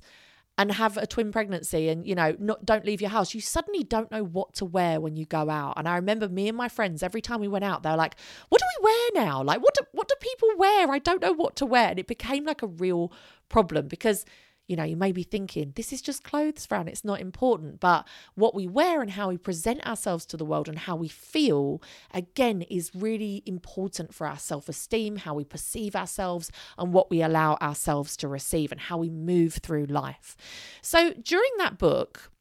and 0.58 0.74
have 0.74 0.98
a 0.98 1.08
twin 1.08 1.32
pregnancy 1.32 1.88
and 1.88 2.06
you 2.06 2.13
know 2.13 2.36
not 2.38 2.65
don't 2.65 2.86
leave 2.86 3.02
your 3.02 3.10
house. 3.10 3.34
You 3.34 3.41
suddenly 3.41 3.84
don't 3.84 4.12
know 4.12 4.24
what 4.24 4.54
to 4.56 4.65
wear 4.65 5.00
when 5.00 5.15
you 5.15 5.26
go 5.26 5.50
out. 5.50 5.74
And 5.78 5.88
i 5.88 5.95
remember 5.95 6.28
me 6.28 6.48
and 6.48 6.58
my 6.58 6.67
friends 6.67 7.02
every 7.02 7.22
time 7.22 7.39
we 7.39 7.48
went 7.48 7.63
out 7.63 7.82
they 7.82 7.89
were 7.89 7.95
like 7.95 8.15
what 8.50 8.60
do 8.60 8.67
we 8.78 8.84
wear 8.84 9.26
now? 9.26 9.41
Like 9.41 9.62
what 9.62 9.74
do, 9.74 9.86
what 9.93 10.08
do 10.08 10.15
people 10.19 10.50
wear? 10.58 10.91
I 10.91 11.00
don't 11.00 11.22
know 11.22 11.34
what 11.34 11.56
to 11.58 11.65
wear. 11.65 11.89
And 11.89 12.00
it 12.00 12.08
became 12.08 12.45
like 12.45 12.62
a 12.62 12.67
real 12.67 13.12
problem 13.48 13.88
because 13.88 14.26
you 14.69 14.75
know, 14.75 14.84
you 14.84 14.95
may 14.95 15.12
be 15.12 15.23
thinking, 15.23 15.73
this 15.75 15.91
is 15.91 15.99
just 15.99 16.23
clothes, 16.23 16.63
Fran, 16.63 16.88
it's 16.88 17.03
not 17.03 17.19
important. 17.19 17.79
But 17.79 18.08
what 18.36 18.53
we 18.53 18.67
wear 18.67 19.01
and 19.01 19.10
how 19.10 19.29
we 19.29 19.38
present 19.38 19.84
ourselves 19.86 20.27
to 20.27 20.38
the 20.38 20.45
world 20.45 20.69
and 20.69 20.77
how 20.77 20.95
we 20.95 21.08
feel, 21.08 21.82
again, 22.13 22.62
is 22.62 22.91
really 22.93 23.41
important 23.47 24.13
for 24.13 24.27
our 24.27 24.38
self 24.38 24.69
esteem, 24.69 25.17
how 25.17 25.34
we 25.34 25.43
perceive 25.43 25.95
ourselves, 25.95 26.51
and 26.77 26.93
what 26.93 27.10
we 27.10 27.23
allow 27.23 27.55
ourselves 27.55 28.15
to 28.17 28.27
receive, 28.27 28.71
and 28.71 28.79
how 28.79 28.99
we 28.99 29.10
move 29.10 29.55
through 29.55 29.88
life. 29.88 30.38
So 30.84 31.13
during 31.13 31.51
that 31.58 31.79
book, 31.79 32.32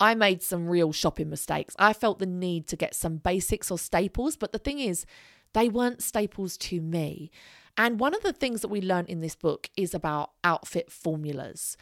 I 0.00 0.14
made 0.14 0.42
some 0.42 0.68
real 0.70 0.92
shopping 0.92 1.28
mistakes. 1.28 1.76
I 1.78 1.92
felt 1.92 2.18
the 2.18 2.24
need 2.24 2.66
to 2.68 2.76
get 2.76 2.94
some 2.94 3.18
basics 3.18 3.70
or 3.70 3.78
staples, 3.78 4.36
but 4.36 4.52
the 4.52 4.58
thing 4.58 4.78
is, 4.78 5.04
they 5.52 5.68
weren't 5.68 6.02
staples 6.02 6.56
to 6.58 6.80
me. 6.80 7.30
And 7.78 8.00
one 8.00 8.14
of 8.14 8.22
the 8.24 8.32
things 8.32 8.60
that 8.60 8.68
we 8.68 8.82
learned 8.82 9.08
in 9.08 9.20
this 9.20 9.36
book 9.36 9.70
is 9.76 9.94
about 9.94 10.32
outfit 10.42 10.90
formulas. 10.90 11.76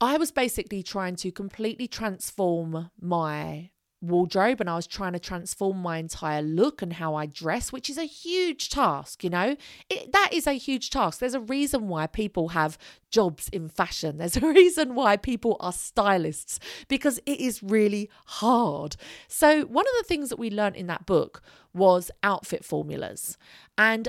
I 0.00 0.18
was 0.18 0.30
basically 0.30 0.82
trying 0.82 1.16
to 1.16 1.32
completely 1.32 1.88
transform 1.88 2.90
my 3.00 3.70
wardrobe 4.00 4.60
and 4.60 4.70
I 4.70 4.76
was 4.76 4.86
trying 4.86 5.14
to 5.14 5.18
transform 5.18 5.78
my 5.78 5.98
entire 5.98 6.42
look 6.42 6.82
and 6.82 6.92
how 6.92 7.14
I 7.14 7.26
dress, 7.26 7.72
which 7.72 7.90
is 7.90 7.98
a 7.98 8.04
huge 8.04 8.68
task, 8.68 9.24
you 9.24 9.30
know? 9.30 9.56
It, 9.90 10.12
that 10.12 10.30
is 10.32 10.46
a 10.46 10.52
huge 10.52 10.90
task. 10.90 11.18
There's 11.18 11.34
a 11.34 11.40
reason 11.40 11.88
why 11.88 12.06
people 12.06 12.48
have 12.48 12.78
jobs 13.10 13.48
in 13.48 13.68
fashion. 13.68 14.18
There's 14.18 14.36
a 14.36 14.46
reason 14.46 14.94
why 14.94 15.16
people 15.16 15.56
are 15.58 15.72
stylists 15.72 16.60
because 16.86 17.18
it 17.26 17.40
is 17.40 17.62
really 17.62 18.10
hard. 18.26 18.96
So, 19.26 19.62
one 19.62 19.86
of 19.86 19.94
the 19.98 20.06
things 20.06 20.28
that 20.28 20.38
we 20.38 20.50
learned 20.50 20.76
in 20.76 20.86
that 20.88 21.06
book 21.06 21.42
was 21.74 22.10
outfit 22.22 22.64
formulas. 22.64 23.36
And 23.76 24.08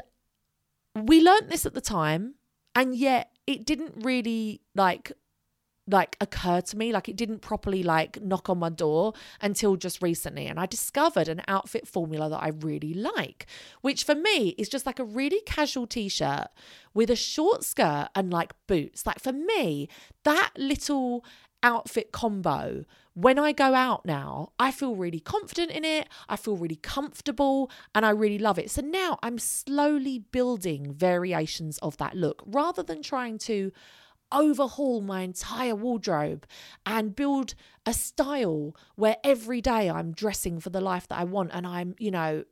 we 0.95 1.21
learnt 1.21 1.49
this 1.49 1.65
at 1.65 1.73
the 1.73 1.81
time 1.81 2.35
and 2.75 2.95
yet 2.95 3.31
it 3.47 3.65
didn't 3.65 3.93
really 4.03 4.61
like 4.75 5.11
like 5.91 6.15
occur 6.21 6.61
to 6.61 6.77
me. 6.77 6.91
Like 6.91 7.09
it 7.09 7.15
didn't 7.15 7.39
properly 7.39 7.81
like 7.81 8.21
knock 8.21 8.47
on 8.47 8.59
my 8.59 8.69
door 8.69 9.13
until 9.41 9.75
just 9.75 10.01
recently 10.01 10.45
and 10.45 10.59
i 10.59 10.65
discovered 10.65 11.27
an 11.27 11.41
outfit 11.47 11.87
formula 11.87 12.29
that 12.29 12.43
i 12.43 12.49
really 12.49 12.93
like 12.93 13.47
which 13.81 14.03
for 14.03 14.13
me 14.13 14.49
is 14.49 14.69
just 14.69 14.85
like 14.85 14.99
a 14.99 15.03
really 15.03 15.41
casual 15.47 15.87
t-shirt 15.87 16.47
with 16.93 17.09
a 17.09 17.15
short 17.15 17.63
skirt 17.63 18.09
and 18.15 18.31
like 18.31 18.53
boots. 18.67 19.05
Like 19.05 19.19
for 19.19 19.31
me 19.31 19.87
that 20.23 20.51
little 20.57 21.23
outfit 21.63 22.11
combo 22.11 22.85
when 23.19 23.37
I 23.37 23.51
go 23.51 23.73
out 23.73 24.05
now, 24.05 24.53
I 24.57 24.71
feel 24.71 24.95
really 24.95 25.19
confident 25.19 25.71
in 25.71 25.83
it. 25.83 26.07
I 26.29 26.37
feel 26.37 26.55
really 26.55 26.77
comfortable 26.77 27.69
and 27.93 28.05
I 28.05 28.11
really 28.11 28.39
love 28.39 28.57
it. 28.57 28.71
So 28.71 28.81
now 28.81 29.19
I'm 29.21 29.37
slowly 29.39 30.19
building 30.19 30.93
variations 30.93 31.79
of 31.79 31.97
that 31.97 32.15
look 32.15 32.41
rather 32.45 32.81
than 32.81 33.01
trying 33.01 33.37
to 33.39 33.73
overhaul 34.31 35.01
my 35.01 35.21
entire 35.21 35.75
wardrobe 35.75 36.45
and 36.85 37.13
build 37.13 37.55
a 37.85 37.91
style 37.93 38.73
where 38.95 39.17
every 39.21 39.59
day 39.59 39.89
I'm 39.89 40.13
dressing 40.13 40.61
for 40.61 40.69
the 40.69 40.79
life 40.79 41.09
that 41.09 41.19
I 41.19 41.25
want 41.25 41.49
and 41.51 41.67
I'm, 41.67 41.95
you 41.99 42.11
know, 42.11 42.45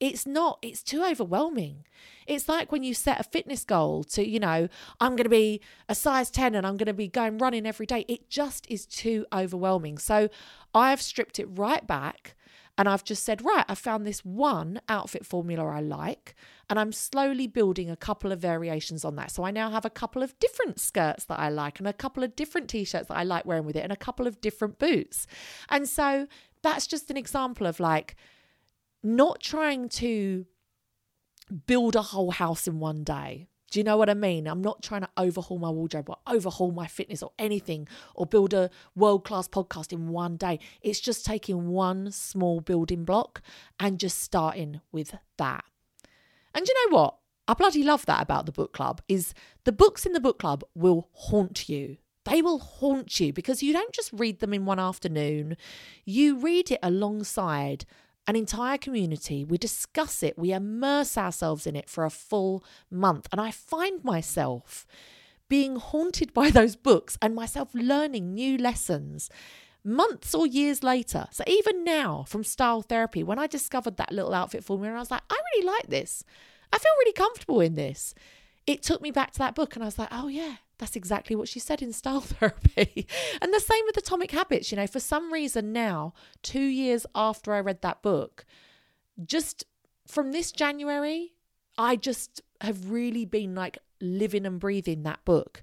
it's 0.00 0.26
not 0.26 0.58
it's 0.62 0.82
too 0.82 1.04
overwhelming. 1.04 1.84
It's 2.26 2.48
like 2.48 2.72
when 2.72 2.82
you 2.82 2.94
set 2.94 3.20
a 3.20 3.24
fitness 3.24 3.64
goal 3.64 4.04
to 4.04 4.26
you 4.26 4.40
know 4.40 4.68
i'm 5.00 5.12
going 5.16 5.24
to 5.24 5.30
be 5.30 5.60
a 5.88 5.94
size 5.94 6.30
10 6.30 6.54
and 6.54 6.66
i'm 6.66 6.76
going 6.76 6.86
to 6.86 6.92
be 6.94 7.08
going 7.08 7.38
running 7.38 7.66
every 7.66 7.86
day. 7.86 8.04
It 8.08 8.28
just 8.28 8.66
is 8.70 8.86
too 8.86 9.26
overwhelming. 9.32 9.98
So 9.98 10.28
i've 10.74 11.00
stripped 11.00 11.38
it 11.38 11.46
right 11.46 11.86
back 11.86 12.34
and 12.78 12.88
i've 12.88 13.04
just 13.04 13.24
said 13.24 13.42
right 13.42 13.64
i 13.68 13.74
found 13.74 14.06
this 14.06 14.24
one 14.24 14.80
outfit 14.88 15.24
formula 15.24 15.64
i 15.64 15.80
like 15.80 16.34
and 16.68 16.78
i'm 16.78 16.92
slowly 16.92 17.46
building 17.46 17.88
a 17.88 17.96
couple 17.96 18.32
of 18.32 18.38
variations 18.38 19.04
on 19.04 19.16
that. 19.16 19.30
So 19.30 19.44
i 19.44 19.50
now 19.50 19.70
have 19.70 19.84
a 19.84 19.90
couple 19.90 20.22
of 20.22 20.38
different 20.38 20.78
skirts 20.80 21.24
that 21.24 21.38
i 21.38 21.48
like 21.48 21.78
and 21.78 21.88
a 21.88 21.92
couple 21.92 22.22
of 22.22 22.36
different 22.36 22.68
t-shirts 22.68 23.08
that 23.08 23.16
i 23.16 23.22
like 23.22 23.46
wearing 23.46 23.64
with 23.64 23.76
it 23.76 23.84
and 23.84 23.92
a 23.92 23.96
couple 23.96 24.26
of 24.26 24.40
different 24.40 24.78
boots. 24.78 25.26
And 25.68 25.88
so 25.88 26.26
that's 26.62 26.86
just 26.86 27.10
an 27.10 27.16
example 27.16 27.66
of 27.66 27.78
like 27.78 28.16
not 29.14 29.40
trying 29.40 29.88
to 29.88 30.46
build 31.66 31.94
a 31.94 32.02
whole 32.02 32.32
house 32.32 32.66
in 32.66 32.80
one 32.80 33.04
day 33.04 33.46
Do 33.70 33.80
you 33.80 33.84
know 33.84 33.96
what 33.96 34.08
I 34.08 34.14
mean? 34.14 34.46
I'm 34.46 34.62
not 34.62 34.82
trying 34.82 35.02
to 35.02 35.08
overhaul 35.16 35.58
my 35.58 35.70
wardrobe 35.70 36.08
or 36.08 36.16
overhaul 36.26 36.70
my 36.70 36.86
fitness 36.86 37.22
or 37.22 37.32
anything 37.38 37.88
or 38.14 38.24
build 38.24 38.54
a 38.54 38.70
world 38.94 39.24
class 39.24 39.48
podcast 39.48 39.92
in 39.92 40.08
one 40.08 40.36
day. 40.36 40.60
It's 40.82 41.00
just 41.00 41.26
taking 41.26 41.68
one 41.68 42.12
small 42.12 42.60
building 42.60 43.04
block 43.04 43.42
and 43.80 43.98
just 43.98 44.20
starting 44.20 44.80
with 44.92 45.14
that. 45.38 45.64
And 46.54 46.66
you 46.66 46.74
know 46.74 46.96
what? 46.96 47.16
I 47.48 47.54
bloody 47.54 47.82
love 47.82 48.06
that 48.06 48.22
about 48.22 48.46
the 48.46 48.52
book 48.52 48.72
club 48.72 49.02
is 49.08 49.34
the 49.64 49.72
books 49.72 50.06
in 50.06 50.12
the 50.12 50.20
book 50.20 50.38
club 50.38 50.64
will 50.74 51.08
haunt 51.12 51.68
you. 51.68 51.98
They 52.24 52.42
will 52.42 52.58
haunt 52.58 53.20
you 53.20 53.32
because 53.32 53.62
you 53.62 53.72
don't 53.72 53.92
just 53.92 54.10
read 54.12 54.40
them 54.40 54.52
in 54.54 54.64
one 54.64 54.80
afternoon. 54.80 55.56
You 56.04 56.38
read 56.38 56.72
it 56.72 56.80
alongside 56.82 57.84
an 58.26 58.36
entire 58.36 58.78
community. 58.78 59.44
We 59.44 59.58
discuss 59.58 60.22
it, 60.22 60.38
we 60.38 60.52
immerse 60.52 61.16
ourselves 61.16 61.66
in 61.66 61.76
it 61.76 61.88
for 61.88 62.04
a 62.04 62.10
full 62.10 62.64
month. 62.90 63.28
And 63.32 63.40
I 63.40 63.50
find 63.50 64.02
myself 64.04 64.86
being 65.48 65.76
haunted 65.76 66.32
by 66.40 66.50
those 66.50 66.76
books 66.76 67.18
and 67.22 67.34
myself 67.34 67.70
learning 67.74 68.34
new 68.34 68.58
lessons 68.58 69.30
months 69.84 70.34
or 70.34 70.46
years 70.46 70.82
later. 70.82 71.26
So 71.30 71.44
even 71.46 71.84
now 71.84 72.24
from 72.26 72.42
style 72.42 72.82
therapy, 72.82 73.22
when 73.22 73.38
I 73.38 73.46
discovered 73.46 73.96
that 73.96 74.12
little 74.12 74.34
outfit 74.34 74.64
for 74.64 74.78
me, 74.78 74.88
and 74.88 74.96
I 74.96 75.00
was 75.00 75.10
like, 75.10 75.22
I 75.30 75.40
really 75.54 75.66
like 75.66 75.86
this. 75.86 76.24
I 76.72 76.78
feel 76.78 76.92
really 76.98 77.12
comfortable 77.12 77.60
in 77.60 77.74
this. 77.74 78.14
It 78.66 78.82
took 78.82 79.00
me 79.00 79.12
back 79.12 79.30
to 79.32 79.38
that 79.38 79.54
book 79.54 79.74
and 79.76 79.84
I 79.84 79.86
was 79.86 79.98
like, 79.98 80.08
oh 80.10 80.26
yeah, 80.26 80.56
that's 80.78 80.96
exactly 80.96 81.36
what 81.36 81.48
she 81.48 81.58
said 81.58 81.82
in 81.82 81.92
style 81.92 82.20
therapy. 82.22 83.06
and 83.40 83.52
the 83.52 83.60
same 83.60 83.84
with 83.86 83.96
Atomic 83.96 84.30
Habits, 84.30 84.70
you 84.70 84.76
know, 84.76 84.86
for 84.86 85.00
some 85.00 85.32
reason 85.32 85.72
now, 85.72 86.12
2 86.42 86.60
years 86.60 87.06
after 87.14 87.52
I 87.52 87.60
read 87.60 87.82
that 87.82 88.02
book, 88.02 88.44
just 89.24 89.64
from 90.06 90.32
this 90.32 90.52
January, 90.52 91.34
I 91.78 91.96
just 91.96 92.40
have 92.60 92.90
really 92.90 93.24
been 93.24 93.54
like 93.54 93.78
living 94.00 94.46
and 94.46 94.60
breathing 94.60 95.02
that 95.02 95.24
book. 95.24 95.62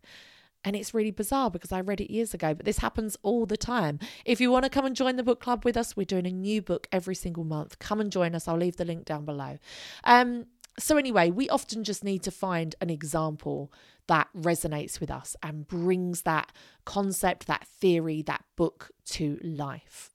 And 0.65 0.76
it's 0.78 0.93
really 0.93 1.12
bizarre 1.12 1.52
because 1.52 1.73
I 1.73 1.82
read 1.82 1.99
it 1.99 2.12
years 2.12 2.34
ago, 2.34 2.54
but 2.54 2.65
this 2.65 2.78
happens 2.78 3.17
all 3.21 3.45
the 3.45 3.58
time. 3.58 3.99
If 4.23 4.39
you 4.39 4.49
want 4.49 4.63
to 4.63 4.69
come 4.69 4.86
and 4.86 4.95
join 4.95 5.17
the 5.17 5.23
book 5.23 5.41
club 5.41 5.65
with 5.65 5.76
us, 5.76 5.97
we're 5.97 6.06
doing 6.06 6.26
a 6.26 6.32
new 6.32 6.62
book 6.62 6.88
every 6.91 7.15
single 7.15 7.43
month. 7.43 7.80
Come 7.80 7.99
and 7.99 8.10
join 8.12 8.34
us. 8.34 8.47
I'll 8.47 8.58
leave 8.58 8.78
the 8.78 8.86
link 8.86 9.04
down 9.04 9.26
below. 9.26 9.58
Um, 10.06 10.45
so, 10.79 10.97
anyway, 10.97 11.29
we 11.29 11.49
often 11.49 11.83
just 11.83 12.03
need 12.03 12.23
to 12.23 12.31
find 12.31 12.75
an 12.81 12.89
example 12.89 13.71
that 14.07 14.27
resonates 14.36 14.99
with 14.99 15.12
us 15.12 15.36
and 15.43 15.67
brings 15.67 16.23
that 16.23 16.51
concept, 16.83 17.47
that 17.47 17.67
theory, 17.67 18.21
that 18.23 18.43
book 18.55 18.89
to 19.05 19.39
life. 19.43 20.12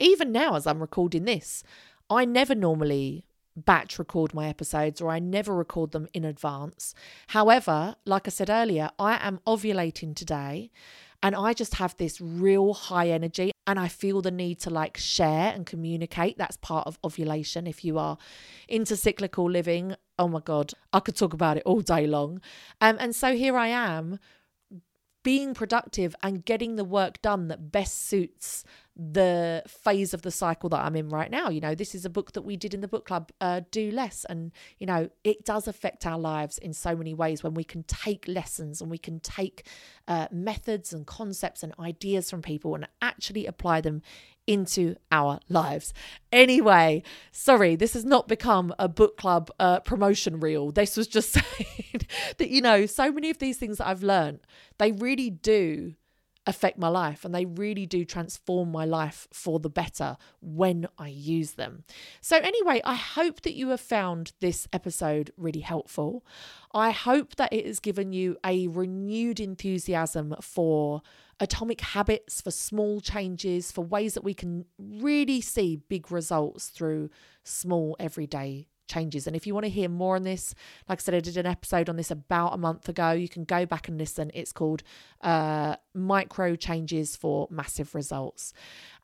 Even 0.00 0.32
now, 0.32 0.54
as 0.54 0.66
I'm 0.66 0.80
recording 0.80 1.24
this, 1.24 1.62
I 2.08 2.24
never 2.24 2.54
normally 2.54 3.26
batch 3.54 3.98
record 3.98 4.32
my 4.32 4.48
episodes 4.48 5.00
or 5.00 5.10
I 5.10 5.18
never 5.18 5.54
record 5.54 5.90
them 5.90 6.08
in 6.14 6.24
advance. 6.24 6.94
However, 7.28 7.96
like 8.04 8.26
I 8.26 8.30
said 8.30 8.48
earlier, 8.48 8.90
I 8.98 9.18
am 9.26 9.40
ovulating 9.46 10.14
today 10.14 10.70
and 11.22 11.34
I 11.34 11.52
just 11.52 11.74
have 11.74 11.96
this 11.96 12.20
real 12.20 12.72
high 12.72 13.08
energy 13.08 13.50
and 13.68 13.78
I 13.78 13.86
feel 13.86 14.22
the 14.22 14.30
need 14.30 14.58
to 14.60 14.70
like 14.70 14.96
share 14.96 15.52
and 15.52 15.66
communicate. 15.66 16.38
That's 16.38 16.56
part 16.56 16.86
of 16.86 16.98
ovulation. 17.04 17.66
If 17.66 17.84
you 17.84 17.98
are 17.98 18.16
into 18.66 18.96
cyclical 18.96 19.48
living, 19.48 19.94
oh 20.18 20.26
my 20.26 20.40
God, 20.40 20.72
I 20.90 21.00
could 21.00 21.14
talk 21.14 21.34
about 21.34 21.58
it 21.58 21.64
all 21.66 21.82
day 21.82 22.06
long. 22.06 22.40
Um, 22.80 22.96
and 22.98 23.14
so 23.14 23.36
here 23.36 23.58
I 23.58 23.68
am 23.68 24.20
being 25.28 25.52
productive 25.52 26.16
and 26.22 26.42
getting 26.46 26.76
the 26.76 26.84
work 26.84 27.20
done 27.20 27.48
that 27.48 27.70
best 27.70 28.06
suits 28.06 28.64
the 28.96 29.62
phase 29.68 30.14
of 30.14 30.22
the 30.22 30.30
cycle 30.30 30.70
that 30.70 30.82
I'm 30.82 30.96
in 30.96 31.10
right 31.10 31.30
now. 31.30 31.50
You 31.50 31.60
know, 31.60 31.74
this 31.74 31.94
is 31.94 32.06
a 32.06 32.08
book 32.08 32.32
that 32.32 32.40
we 32.40 32.56
did 32.56 32.72
in 32.72 32.80
the 32.80 32.88
book 32.88 33.04
club, 33.04 33.30
uh, 33.38 33.60
Do 33.70 33.90
Less. 33.90 34.24
And, 34.24 34.52
you 34.78 34.86
know, 34.86 35.10
it 35.24 35.44
does 35.44 35.68
affect 35.68 36.06
our 36.06 36.18
lives 36.18 36.56
in 36.56 36.72
so 36.72 36.96
many 36.96 37.12
ways 37.12 37.42
when 37.42 37.52
we 37.52 37.62
can 37.62 37.82
take 37.82 38.26
lessons 38.26 38.80
and 38.80 38.90
we 38.90 38.96
can 38.96 39.20
take 39.20 39.66
uh, 40.08 40.28
methods 40.32 40.94
and 40.94 41.06
concepts 41.06 41.62
and 41.62 41.74
ideas 41.78 42.30
from 42.30 42.40
people 42.40 42.74
and 42.74 42.88
actually 43.02 43.44
apply 43.44 43.82
them 43.82 44.00
into 44.48 44.96
our 45.12 45.38
lives. 45.48 45.92
Anyway, 46.32 47.02
sorry, 47.30 47.76
this 47.76 47.92
has 47.92 48.04
not 48.04 48.26
become 48.26 48.74
a 48.78 48.88
book 48.88 49.18
club 49.18 49.50
uh, 49.60 49.78
promotion 49.80 50.40
reel. 50.40 50.72
This 50.72 50.96
was 50.96 51.06
just 51.06 51.32
saying 51.32 52.00
that, 52.38 52.48
you 52.48 52.62
know, 52.62 52.86
so 52.86 53.12
many 53.12 53.30
of 53.30 53.38
these 53.38 53.58
things 53.58 53.78
that 53.78 53.86
I've 53.86 54.02
learned, 54.02 54.40
they 54.78 54.90
really 54.90 55.30
do 55.30 55.94
affect 56.46 56.78
my 56.78 56.88
life 56.88 57.26
and 57.26 57.34
they 57.34 57.44
really 57.44 57.84
do 57.84 58.06
transform 58.06 58.72
my 58.72 58.86
life 58.86 59.28
for 59.30 59.60
the 59.60 59.68
better 59.68 60.16
when 60.40 60.88
I 60.96 61.08
use 61.08 61.52
them. 61.52 61.84
So, 62.22 62.38
anyway, 62.38 62.80
I 62.84 62.94
hope 62.94 63.42
that 63.42 63.54
you 63.54 63.68
have 63.68 63.82
found 63.82 64.32
this 64.40 64.66
episode 64.72 65.30
really 65.36 65.60
helpful. 65.60 66.24
I 66.72 66.90
hope 66.92 67.36
that 67.36 67.52
it 67.52 67.66
has 67.66 67.80
given 67.80 68.14
you 68.14 68.38
a 68.44 68.66
renewed 68.68 69.40
enthusiasm 69.40 70.34
for 70.40 71.02
atomic 71.40 71.80
habits, 71.80 72.40
for 72.40 72.50
small 72.50 73.00
changes, 73.00 73.70
for 73.70 73.84
ways 73.84 74.14
that 74.14 74.24
we 74.24 74.34
can 74.34 74.64
really 74.78 75.40
see 75.40 75.76
big 75.76 76.10
results 76.10 76.68
through 76.68 77.10
small 77.44 77.96
everyday 77.98 78.68
changes. 78.88 79.26
And 79.26 79.36
if 79.36 79.46
you 79.46 79.54
want 79.54 79.64
to 79.64 79.70
hear 79.70 79.88
more 79.88 80.16
on 80.16 80.22
this, 80.22 80.54
like 80.88 80.98
I 80.98 81.02
said, 81.02 81.14
I 81.14 81.20
did 81.20 81.36
an 81.36 81.46
episode 81.46 81.88
on 81.88 81.96
this 81.96 82.10
about 82.10 82.54
a 82.54 82.56
month 82.56 82.88
ago. 82.88 83.12
You 83.12 83.28
can 83.28 83.44
go 83.44 83.66
back 83.66 83.88
and 83.88 83.98
listen. 83.98 84.30
It's 84.34 84.52
called 84.52 84.82
uh, 85.20 85.76
Micro 85.94 86.56
Changes 86.56 87.14
for 87.14 87.46
Massive 87.50 87.94
Results. 87.94 88.52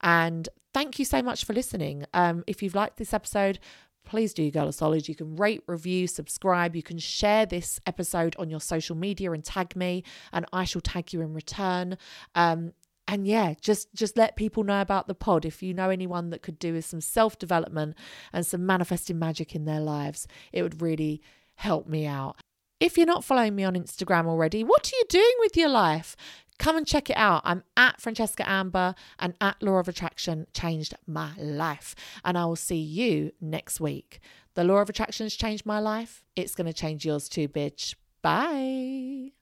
And 0.00 0.48
thank 0.72 0.98
you 0.98 1.04
so 1.04 1.22
much 1.22 1.44
for 1.44 1.52
listening. 1.52 2.06
Um, 2.14 2.42
if 2.46 2.62
you've 2.62 2.74
liked 2.74 2.96
this 2.96 3.14
episode, 3.14 3.58
please 4.04 4.34
do 4.34 4.50
Girl 4.50 4.66
to 4.66 4.72
Solid. 4.72 5.08
You 5.08 5.14
can 5.14 5.36
rate, 5.36 5.62
review, 5.66 6.06
subscribe. 6.06 6.76
You 6.76 6.82
can 6.82 6.98
share 6.98 7.46
this 7.46 7.80
episode 7.86 8.36
on 8.38 8.50
your 8.50 8.60
social 8.60 8.96
media 8.96 9.32
and 9.32 9.44
tag 9.44 9.74
me, 9.76 10.04
and 10.32 10.46
I 10.52 10.64
shall 10.64 10.80
tag 10.80 11.12
you 11.12 11.20
in 11.20 11.34
return. 11.34 11.98
Um, 12.34 12.72
and 13.06 13.26
yeah 13.26 13.54
just 13.60 13.92
just 13.94 14.16
let 14.16 14.36
people 14.36 14.64
know 14.64 14.80
about 14.80 15.06
the 15.06 15.14
pod 15.14 15.44
if 15.44 15.62
you 15.62 15.74
know 15.74 15.90
anyone 15.90 16.30
that 16.30 16.42
could 16.42 16.58
do 16.58 16.72
with 16.72 16.84
some 16.84 17.00
self 17.00 17.38
development 17.38 17.94
and 18.32 18.46
some 18.46 18.64
manifesting 18.64 19.18
magic 19.18 19.54
in 19.54 19.64
their 19.64 19.80
lives 19.80 20.26
it 20.52 20.62
would 20.62 20.80
really 20.80 21.20
help 21.56 21.86
me 21.86 22.06
out 22.06 22.36
if 22.80 22.96
you're 22.96 23.06
not 23.06 23.24
following 23.24 23.54
me 23.54 23.64
on 23.64 23.74
instagram 23.74 24.26
already 24.26 24.64
what 24.64 24.90
are 24.90 24.96
you 24.96 25.04
doing 25.08 25.34
with 25.40 25.56
your 25.56 25.68
life 25.68 26.16
come 26.58 26.76
and 26.76 26.86
check 26.86 27.10
it 27.10 27.16
out. 27.16 27.42
I'm 27.44 27.64
at 27.76 28.00
francesca 28.00 28.48
amber 28.48 28.94
and 29.18 29.34
at 29.40 29.62
law 29.62 29.78
of 29.78 29.88
attraction 29.88 30.46
changed 30.52 30.94
my 31.06 31.32
life. 31.36 31.94
And 32.24 32.38
i 32.38 32.44
will 32.44 32.56
see 32.56 32.76
you 32.76 33.32
next 33.40 33.80
week. 33.80 34.20
The 34.54 34.64
law 34.64 34.76
of 34.76 34.88
attraction 34.88 35.26
has 35.26 35.34
changed 35.34 35.66
my 35.66 35.80
life. 35.80 36.24
It's 36.36 36.54
going 36.54 36.66
to 36.66 36.72
change 36.72 37.04
yours 37.04 37.28
too 37.28 37.48
bitch. 37.48 37.94
Bye. 38.22 39.32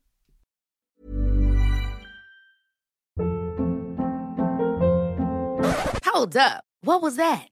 Hold 6.04 6.36
up. 6.36 6.64
What 6.82 7.00
was 7.02 7.16
that? 7.16 7.51